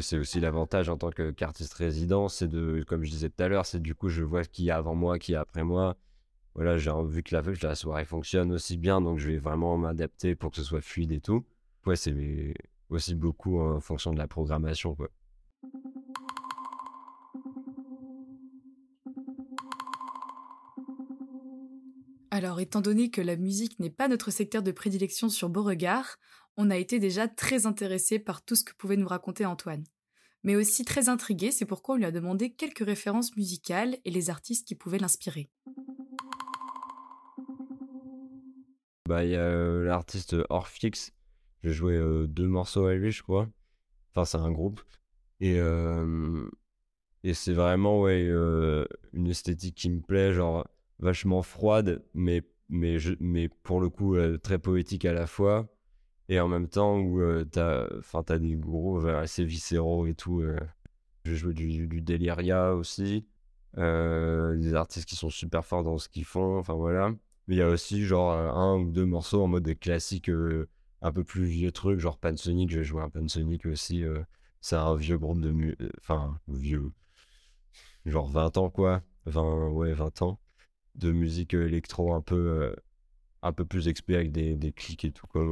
c'est 0.00 0.18
aussi 0.18 0.40
l'avantage 0.40 0.88
en 0.88 0.96
tant 0.96 1.10
qu'artiste 1.10 1.74
résident, 1.74 2.28
c'est 2.28 2.48
de, 2.48 2.84
comme 2.86 3.04
je 3.04 3.10
disais 3.10 3.30
tout 3.30 3.42
à 3.42 3.48
l'heure, 3.48 3.66
c'est 3.66 3.80
du 3.80 3.94
coup, 3.94 4.08
je 4.08 4.22
vois 4.22 4.44
qui 4.44 4.70
a 4.70 4.76
avant 4.76 4.94
moi, 4.94 5.18
qui 5.18 5.34
a 5.34 5.40
après 5.40 5.64
moi. 5.64 5.96
Voilà, 6.54 6.76
j'ai 6.76 6.90
vu 7.06 7.22
que 7.22 7.34
la, 7.36 7.42
que 7.42 7.66
la 7.66 7.74
soirée 7.76 8.04
fonctionne 8.04 8.50
aussi 8.52 8.76
bien, 8.76 9.00
donc 9.00 9.18
je 9.18 9.28
vais 9.28 9.38
vraiment 9.38 9.78
m'adapter 9.78 10.34
pour 10.34 10.50
que 10.50 10.56
ce 10.56 10.64
soit 10.64 10.80
fluide 10.80 11.12
et 11.12 11.20
tout. 11.20 11.44
Ouais, 11.86 11.94
c'est 11.94 12.54
aussi 12.90 13.14
beaucoup 13.14 13.60
en 13.60 13.80
fonction 13.80 14.12
de 14.12 14.18
la 14.18 14.26
programmation, 14.26 14.94
quoi. 14.96 15.08
Alors, 22.38 22.60
étant 22.60 22.80
donné 22.80 23.10
que 23.10 23.20
la 23.20 23.34
musique 23.34 23.80
n'est 23.80 23.90
pas 23.90 24.06
notre 24.06 24.30
secteur 24.30 24.62
de 24.62 24.70
prédilection 24.70 25.28
sur 25.28 25.48
Beauregard, 25.48 26.18
on 26.56 26.70
a 26.70 26.76
été 26.76 27.00
déjà 27.00 27.26
très 27.26 27.66
intéressé 27.66 28.20
par 28.20 28.44
tout 28.44 28.54
ce 28.54 28.62
que 28.62 28.74
pouvait 28.78 28.96
nous 28.96 29.08
raconter 29.08 29.44
Antoine. 29.44 29.82
Mais 30.44 30.54
aussi 30.54 30.84
très 30.84 31.08
intrigué, 31.08 31.50
c'est 31.50 31.64
pourquoi 31.64 31.96
on 31.96 31.98
lui 31.98 32.04
a 32.04 32.12
demandé 32.12 32.52
quelques 32.52 32.86
références 32.86 33.34
musicales 33.36 33.96
et 34.04 34.12
les 34.12 34.30
artistes 34.30 34.68
qui 34.68 34.76
pouvaient 34.76 35.00
l'inspirer. 35.00 35.50
Bah, 39.08 39.24
il 39.24 39.32
y 39.32 39.34
a 39.34 39.40
euh, 39.40 39.84
l'artiste 39.84 40.36
Orphix. 40.48 41.10
J'ai 41.64 41.72
joué 41.72 41.96
euh, 41.96 42.28
deux 42.28 42.46
morceaux 42.46 42.86
à 42.86 42.94
lui, 42.94 43.10
je 43.10 43.24
crois. 43.24 43.48
Enfin, 44.14 44.24
c'est 44.24 44.38
un 44.38 44.52
groupe. 44.52 44.80
Et, 45.40 45.58
euh, 45.58 46.48
et 47.24 47.34
c'est 47.34 47.52
vraiment 47.52 48.00
ouais, 48.00 48.28
une 49.12 49.26
esthétique 49.26 49.74
qui 49.74 49.90
me 49.90 50.02
plaît. 50.02 50.32
Genre, 50.32 50.64
vachement 50.98 51.42
froide, 51.42 52.02
mais, 52.14 52.42
mais, 52.68 52.98
mais 53.20 53.48
pour 53.48 53.80
le 53.80 53.88
coup 53.88 54.16
euh, 54.16 54.38
très 54.38 54.58
poétique 54.58 55.04
à 55.04 55.12
la 55.12 55.26
fois. 55.26 55.68
Et 56.28 56.40
en 56.40 56.48
même 56.48 56.68
temps 56.68 56.98
où 56.98 57.20
euh, 57.20 57.44
t'as, 57.44 57.88
as 58.14 58.38
des 58.38 58.56
gros 58.56 59.06
assez 59.06 59.44
viscéraux 59.44 60.06
et 60.06 60.14
tout. 60.14 60.40
Euh. 60.40 60.58
Je 61.24 61.34
joue 61.34 61.52
du, 61.52 61.86
du 61.86 62.00
Deliria 62.00 62.74
aussi. 62.74 63.26
des 63.76 64.74
artistes 64.74 65.08
qui 65.08 65.16
sont 65.16 65.30
super 65.30 65.64
forts 65.64 65.84
dans 65.84 65.98
ce 65.98 66.08
qu'ils 66.08 66.24
font. 66.24 66.58
Enfin 66.58 66.74
voilà. 66.74 67.10
Mais 67.46 67.56
il 67.56 67.58
y 67.58 67.62
a 67.62 67.68
aussi 67.68 68.04
genre 68.04 68.32
un 68.32 68.76
ou 68.78 68.90
deux 68.90 69.04
morceaux 69.04 69.42
en 69.42 69.48
mode 69.48 69.78
classique, 69.78 70.30
un 71.02 71.12
peu 71.12 71.24
plus 71.24 71.44
vieux 71.44 71.72
truc, 71.72 72.00
genre 72.00 72.18
Pansonic. 72.18 72.70
J'ai 72.70 72.84
joué 72.84 73.02
un 73.02 73.10
Pansonic 73.10 73.66
aussi. 73.66 74.04
c'est 74.60 74.76
un 74.76 74.94
vieux 74.94 75.18
groupe 75.18 75.40
de. 75.40 75.76
Enfin, 75.98 76.38
vieux. 76.48 76.92
Genre 78.06 78.28
20 78.28 78.56
ans 78.56 78.70
quoi. 78.70 79.02
20, 79.26 79.68
ouais, 79.68 79.92
20 79.92 80.22
ans 80.22 80.38
de 80.98 81.12
musique 81.12 81.54
euh, 81.54 81.66
électro 81.66 82.12
un 82.12 82.20
peu, 82.20 82.34
euh, 82.36 82.76
un 83.42 83.52
peu 83.52 83.64
plus 83.64 83.88
expé 83.88 84.14
avec 84.16 84.32
des, 84.32 84.56
des 84.56 84.72
clics 84.72 85.04
et 85.04 85.12
tout. 85.12 85.26
Quoi. 85.26 85.44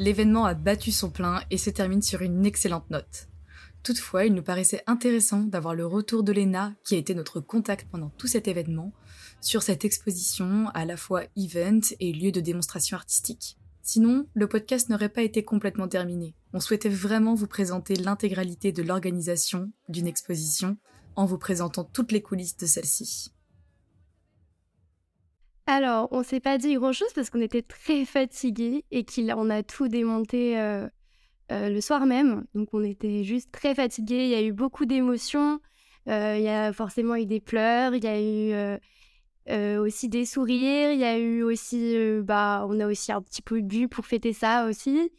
L'événement 0.00 0.46
a 0.46 0.54
battu 0.54 0.92
son 0.92 1.10
plein 1.10 1.42
et 1.50 1.58
se 1.58 1.68
termine 1.68 2.00
sur 2.00 2.22
une 2.22 2.46
excellente 2.46 2.88
note. 2.88 3.28
Toutefois, 3.82 4.24
il 4.24 4.32
nous 4.32 4.42
paraissait 4.42 4.82
intéressant 4.86 5.40
d'avoir 5.40 5.74
le 5.74 5.84
retour 5.84 6.22
de 6.22 6.32
Lena, 6.32 6.72
qui 6.86 6.94
a 6.94 6.98
été 6.98 7.14
notre 7.14 7.38
contact 7.40 7.86
pendant 7.90 8.08
tout 8.08 8.26
cet 8.26 8.48
événement, 8.48 8.94
sur 9.42 9.62
cette 9.62 9.84
exposition 9.84 10.70
à 10.72 10.86
la 10.86 10.96
fois 10.96 11.24
event 11.36 11.82
et 12.00 12.14
lieu 12.14 12.32
de 12.32 12.40
démonstration 12.40 12.96
artistique. 12.96 13.58
Sinon, 13.82 14.26
le 14.32 14.46
podcast 14.46 14.88
n'aurait 14.88 15.10
pas 15.10 15.20
été 15.20 15.44
complètement 15.44 15.86
terminé. 15.86 16.34
On 16.54 16.60
souhaitait 16.60 16.88
vraiment 16.88 17.34
vous 17.34 17.46
présenter 17.46 17.94
l'intégralité 17.94 18.72
de 18.72 18.82
l'organisation 18.82 19.70
d'une 19.90 20.06
exposition 20.06 20.78
en 21.14 21.26
vous 21.26 21.36
présentant 21.36 21.84
toutes 21.84 22.12
les 22.12 22.22
coulisses 22.22 22.56
de 22.56 22.64
celle-ci. 22.64 23.34
Alors, 25.72 26.08
on 26.10 26.24
s'est 26.24 26.40
pas 26.40 26.58
dit 26.58 26.74
grand-chose 26.74 27.12
parce 27.14 27.30
qu'on 27.30 27.40
était 27.40 27.62
très 27.62 28.04
fatigués 28.04 28.84
et 28.90 29.04
qu'on 29.04 29.50
a 29.50 29.62
tout 29.62 29.86
démonté 29.86 30.58
euh, 30.58 30.88
euh, 31.52 31.68
le 31.68 31.80
soir 31.80 32.06
même. 32.06 32.44
Donc, 32.56 32.70
on 32.72 32.82
était 32.82 33.22
juste 33.22 33.52
très 33.52 33.76
fatigués. 33.76 34.24
Il 34.24 34.30
y 34.30 34.34
a 34.34 34.42
eu 34.42 34.52
beaucoup 34.52 34.84
d'émotions. 34.84 35.60
Euh, 36.08 36.34
il 36.36 36.42
y 36.42 36.48
a 36.48 36.72
forcément 36.72 37.14
eu 37.14 37.24
des 37.24 37.38
pleurs. 37.38 37.94
Il 37.94 38.02
y 38.02 38.08
a 38.08 38.20
eu 38.20 39.78
aussi 39.78 40.08
des 40.08 40.24
sourires. 40.24 40.90
Il 40.90 40.98
y 40.98 41.04
a 41.04 41.16
eu 41.16 41.44
aussi, 41.44 41.94
bah, 42.24 42.66
on 42.68 42.80
a 42.80 42.88
aussi 42.88 43.12
un 43.12 43.22
petit 43.22 43.40
peu 43.40 43.60
bu 43.60 43.86
pour 43.86 44.06
fêter 44.06 44.32
ça 44.32 44.66
aussi. 44.66 45.12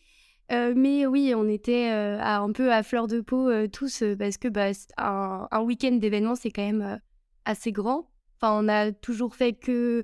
mais 0.50 1.06
oui, 1.06 1.32
on 1.34 1.48
était 1.48 1.88
un 1.88 2.52
peu 2.52 2.74
à 2.74 2.84
fleur 2.84 3.08
de 3.08 3.22
peau 3.22 3.50
tous 3.70 4.04
parce 4.20 4.38
que 4.38 4.50
bah, 4.50 4.72
un, 4.98 5.48
un 5.50 5.62
week-end 5.62 5.94
d'événements, 5.94 6.36
c'est 6.36 6.52
quand 6.52 6.66
même 6.66 7.00
assez 7.46 7.72
grand. 7.72 8.12
Enfin, 8.36 8.60
on 8.62 8.68
a 8.68 8.92
toujours 8.92 9.34
fait 9.34 9.54
que 9.54 10.04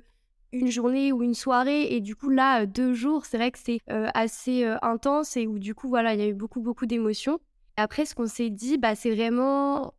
une 0.52 0.70
journée 0.70 1.12
ou 1.12 1.22
une 1.22 1.34
soirée 1.34 1.94
et 1.94 2.00
du 2.00 2.16
coup 2.16 2.30
là 2.30 2.66
deux 2.66 2.94
jours 2.94 3.26
c'est 3.26 3.36
vrai 3.36 3.50
que 3.50 3.58
c'est 3.58 3.80
assez 3.88 4.64
intense 4.82 5.36
et 5.36 5.46
où 5.46 5.58
du 5.58 5.74
coup 5.74 5.88
voilà 5.88 6.14
il 6.14 6.20
y 6.20 6.22
a 6.22 6.28
eu 6.28 6.34
beaucoup 6.34 6.60
beaucoup 6.60 6.86
d'émotions. 6.86 7.38
Après 7.76 8.04
ce 8.06 8.14
qu'on 8.14 8.26
s'est 8.26 8.50
dit 8.50 8.78
bah 8.78 8.94
c'est 8.94 9.10
vraiment 9.14 9.94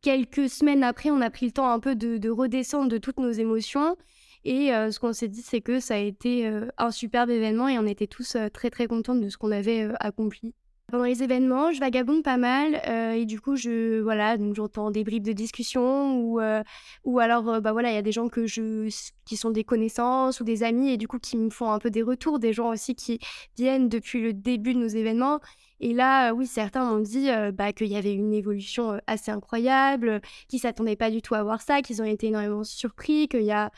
quelques 0.00 0.48
semaines 0.48 0.84
après 0.84 1.10
on 1.10 1.20
a 1.20 1.30
pris 1.30 1.46
le 1.46 1.52
temps 1.52 1.70
un 1.70 1.80
peu 1.80 1.96
de, 1.96 2.30
redescendre 2.30 2.88
de 2.88 2.98
toutes 2.98 3.18
nos 3.18 3.32
émotions 3.32 3.96
et 4.44 4.68
ce 4.68 4.98
qu'on 4.98 5.12
s'est 5.12 5.28
dit 5.28 5.42
c'est 5.42 5.60
que 5.60 5.80
ça 5.80 5.94
a 5.94 5.98
été 5.98 6.50
un 6.78 6.90
superbe 6.90 7.30
événement 7.30 7.68
et 7.68 7.78
on 7.78 7.86
était 7.86 8.06
tous 8.06 8.36
très 8.52 8.70
très 8.70 8.86
contents 8.86 9.14
de 9.14 9.28
ce 9.28 9.36
qu'on 9.36 9.50
avait 9.50 9.88
accompli 10.00 10.54
pendant 10.90 11.04
les 11.04 11.22
événements, 11.22 11.72
je 11.72 11.80
vagabonde 11.80 12.22
pas 12.22 12.36
mal 12.36 12.80
euh, 12.86 13.12
et 13.12 13.24
du 13.24 13.40
coup, 13.40 13.56
je 13.56 14.00
voilà, 14.00 14.36
donc 14.36 14.54
j'entends 14.54 14.90
des 14.90 15.02
bribes 15.02 15.24
de 15.24 15.32
discussion 15.32 16.18
ou 16.20 16.40
euh, 16.40 16.62
ou 17.04 17.18
alors 17.18 17.48
euh, 17.48 17.60
bah 17.60 17.72
voilà, 17.72 17.90
il 17.90 17.94
y 17.94 17.98
a 17.98 18.02
des 18.02 18.12
gens 18.12 18.28
que 18.28 18.46
je 18.46 18.88
qui 19.24 19.36
sont 19.36 19.50
des 19.50 19.64
connaissances 19.64 20.40
ou 20.40 20.44
des 20.44 20.62
amis 20.62 20.90
et 20.90 20.96
du 20.96 21.08
coup 21.08 21.18
qui 21.18 21.36
me 21.36 21.50
font 21.50 21.70
un 21.70 21.78
peu 21.78 21.90
des 21.90 22.02
retours, 22.02 22.38
des 22.38 22.52
gens 22.52 22.70
aussi 22.70 22.94
qui 22.94 23.18
viennent 23.56 23.88
depuis 23.88 24.20
le 24.20 24.32
début 24.32 24.74
de 24.74 24.78
nos 24.78 24.86
événements. 24.88 25.40
Et 25.80 25.92
là, 25.92 26.32
oui, 26.32 26.46
certains 26.46 26.84
m'ont 26.84 27.00
dit 27.00 27.28
bah, 27.54 27.72
qu'il 27.72 27.88
y 27.88 27.96
avait 27.96 28.14
une 28.14 28.32
évolution 28.32 29.00
assez 29.06 29.30
incroyable, 29.30 30.20
qu'ils 30.48 30.60
s'attendaient 30.60 30.96
pas 30.96 31.10
du 31.10 31.20
tout 31.20 31.34
à 31.34 31.42
voir 31.42 31.60
ça, 31.60 31.82
qu'ils 31.82 32.00
ont 32.00 32.06
été 32.06 32.28
énormément 32.28 32.64
surpris, 32.64 33.28
qu'il 33.28 33.42
y 33.42 33.50
a 33.50 33.70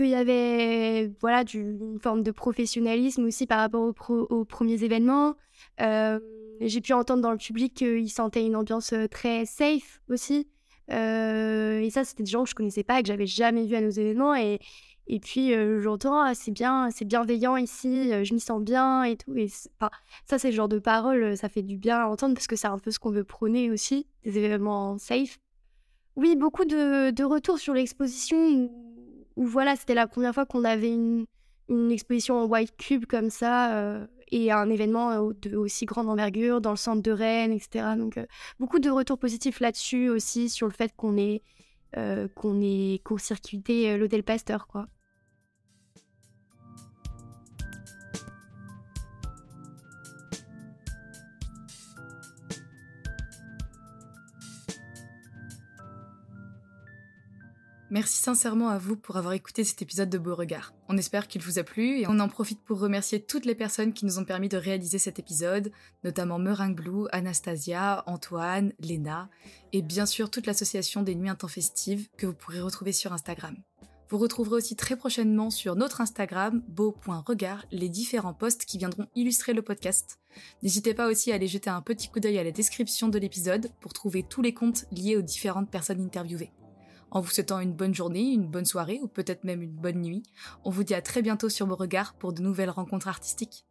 qu'il 0.00 0.10
y 0.10 0.14
avait 0.14 1.12
voilà 1.20 1.44
une 1.52 1.98
forme 2.00 2.22
de 2.22 2.30
professionnalisme 2.30 3.26
aussi 3.26 3.46
par 3.46 3.58
rapport 3.58 3.92
aux 4.08 4.44
premiers 4.44 4.82
événements. 4.82 5.34
Euh, 5.82 6.18
j'ai 6.60 6.80
pu 6.80 6.94
entendre 6.94 7.22
dans 7.22 7.32
le 7.32 7.36
public 7.36 7.74
qu'ils 7.74 8.10
sentaient 8.10 8.44
une 8.44 8.56
ambiance 8.56 8.94
euh, 8.94 9.06
très 9.08 9.44
safe 9.44 10.00
aussi. 10.08 10.48
Euh, 10.90 11.80
et 11.80 11.90
ça, 11.90 12.04
c'était 12.04 12.22
des 12.22 12.30
gens 12.30 12.44
que 12.44 12.50
je 12.50 12.54
connaissais 12.54 12.82
pas 12.82 12.98
et 12.98 13.02
que 13.02 13.08
j'avais 13.08 13.26
jamais 13.26 13.66
vu 13.66 13.76
à 13.76 13.82
nos 13.82 13.90
événements. 13.90 14.34
Et, 14.34 14.58
et 15.06 15.20
puis 15.20 15.52
j'entends, 15.80 16.22
ah, 16.22 16.34
c'est 16.34 16.50
bien, 16.50 16.88
c'est 16.90 17.04
bienveillant 17.04 17.56
ici, 17.56 18.10
je 18.24 18.34
m'y 18.34 18.40
sens 18.40 18.62
bien 18.62 19.02
et 19.02 19.16
tout. 19.16 19.36
Et 19.36 19.48
ça, 19.48 20.38
c'est 20.38 20.50
le 20.50 20.56
genre 20.56 20.68
de 20.68 20.78
paroles, 20.78 21.36
ça 21.36 21.48
fait 21.48 21.62
du 21.62 21.76
bien 21.76 21.98
à 21.98 22.06
entendre 22.06 22.34
parce 22.34 22.46
que 22.46 22.56
c'est 22.56 22.68
un 22.68 22.78
peu 22.78 22.90
ce 22.90 22.98
qu'on 22.98 23.10
veut 23.10 23.24
prôner 23.24 23.70
aussi, 23.70 24.06
des 24.24 24.38
événements 24.38 24.98
safe. 24.98 25.38
Oui, 26.16 26.36
beaucoup 26.36 26.64
de 26.64 27.24
retours 27.24 27.58
sur 27.58 27.74
l'exposition 27.74 28.70
où, 29.40 29.46
voilà, 29.46 29.74
c'était 29.76 29.94
la 29.94 30.06
première 30.06 30.34
fois 30.34 30.46
qu'on 30.46 30.64
avait 30.64 30.92
une, 30.92 31.26
exposition 31.90 32.36
en 32.36 32.46
white 32.46 32.76
cube 32.76 33.06
comme 33.06 33.30
ça 33.30 34.08
et 34.32 34.52
un 34.52 34.70
événement 34.70 35.10
euh, 35.10 35.32
de 35.42 35.56
aussi 35.56 35.86
grande 35.86 36.08
envergure 36.08 36.60
dans 36.60 36.70
le 36.70 36.76
centre 36.76 37.02
de 37.02 37.10
Rennes, 37.10 37.52
etc. 37.52 37.94
Donc 37.96 38.16
euh, 38.16 38.26
beaucoup 38.58 38.78
de 38.78 38.90
retours 38.90 39.18
positifs 39.18 39.60
là-dessus 39.60 40.08
aussi 40.08 40.48
sur 40.48 40.66
le 40.66 40.72
fait 40.72 40.94
qu'on 40.96 41.16
ait 41.16 41.42
euh, 41.96 42.28
qu'on 42.34 42.60
ait 42.60 43.00
court-circuité 43.04 43.96
l'hôtel 43.96 44.22
Pasteur, 44.22 44.66
quoi. 44.68 44.86
Merci 57.92 58.18
sincèrement 58.18 58.68
à 58.68 58.78
vous 58.78 58.94
pour 58.94 59.16
avoir 59.16 59.32
écouté 59.32 59.64
cet 59.64 59.82
épisode 59.82 60.08
de 60.08 60.18
Beauregard. 60.18 60.72
On 60.88 60.96
espère 60.96 61.26
qu'il 61.26 61.42
vous 61.42 61.58
a 61.58 61.64
plu 61.64 61.98
et 61.98 62.06
on 62.06 62.20
en 62.20 62.28
profite 62.28 62.60
pour 62.60 62.78
remercier 62.78 63.20
toutes 63.20 63.44
les 63.44 63.56
personnes 63.56 63.92
qui 63.92 64.04
nous 64.06 64.20
ont 64.20 64.24
permis 64.24 64.48
de 64.48 64.56
réaliser 64.56 64.98
cet 64.98 65.18
épisode, 65.18 65.72
notamment 66.04 66.38
Meringue 66.38 66.76
Blue, 66.76 67.08
Anastasia, 67.10 68.04
Antoine, 68.06 68.72
Léna 68.78 69.28
et 69.72 69.82
bien 69.82 70.06
sûr 70.06 70.30
toute 70.30 70.46
l'association 70.46 71.02
des 71.02 71.16
Nuits 71.16 71.30
Intempestives 71.30 72.08
que 72.16 72.26
vous 72.26 72.32
pourrez 72.32 72.60
retrouver 72.60 72.92
sur 72.92 73.12
Instagram. 73.12 73.56
Vous 74.08 74.18
retrouverez 74.18 74.56
aussi 74.56 74.76
très 74.76 74.96
prochainement 74.96 75.50
sur 75.50 75.74
notre 75.74 76.00
Instagram, 76.00 76.62
beau.regard, 76.68 77.64
les 77.72 77.88
différents 77.88 78.34
posts 78.34 78.66
qui 78.66 78.78
viendront 78.78 79.08
illustrer 79.16 79.52
le 79.52 79.62
podcast. 79.62 80.20
N'hésitez 80.62 80.94
pas 80.94 81.08
aussi 81.08 81.32
à 81.32 81.34
aller 81.34 81.48
jeter 81.48 81.70
un 81.70 81.82
petit 81.82 82.08
coup 82.08 82.20
d'œil 82.20 82.38
à 82.38 82.44
la 82.44 82.52
description 82.52 83.08
de 83.08 83.18
l'épisode 83.18 83.68
pour 83.80 83.92
trouver 83.92 84.22
tous 84.22 84.42
les 84.42 84.54
comptes 84.54 84.86
liés 84.92 85.16
aux 85.16 85.22
différentes 85.22 85.70
personnes 85.70 86.04
interviewées. 86.04 86.52
En 87.10 87.20
vous 87.20 87.30
souhaitant 87.30 87.60
une 87.60 87.72
bonne 87.72 87.94
journée, 87.94 88.32
une 88.32 88.46
bonne 88.46 88.64
soirée 88.64 89.00
ou 89.02 89.08
peut-être 89.08 89.44
même 89.44 89.62
une 89.62 89.74
bonne 89.74 90.00
nuit, 90.00 90.22
on 90.64 90.70
vous 90.70 90.84
dit 90.84 90.94
à 90.94 91.02
très 91.02 91.22
bientôt 91.22 91.48
sur 91.48 91.66
Beauregard 91.66 92.14
pour 92.14 92.32
de 92.32 92.42
nouvelles 92.42 92.70
rencontres 92.70 93.08
artistiques. 93.08 93.66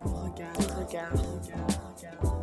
Regard, 0.00 0.56
regard, 0.78 1.12
regard, 1.12 2.39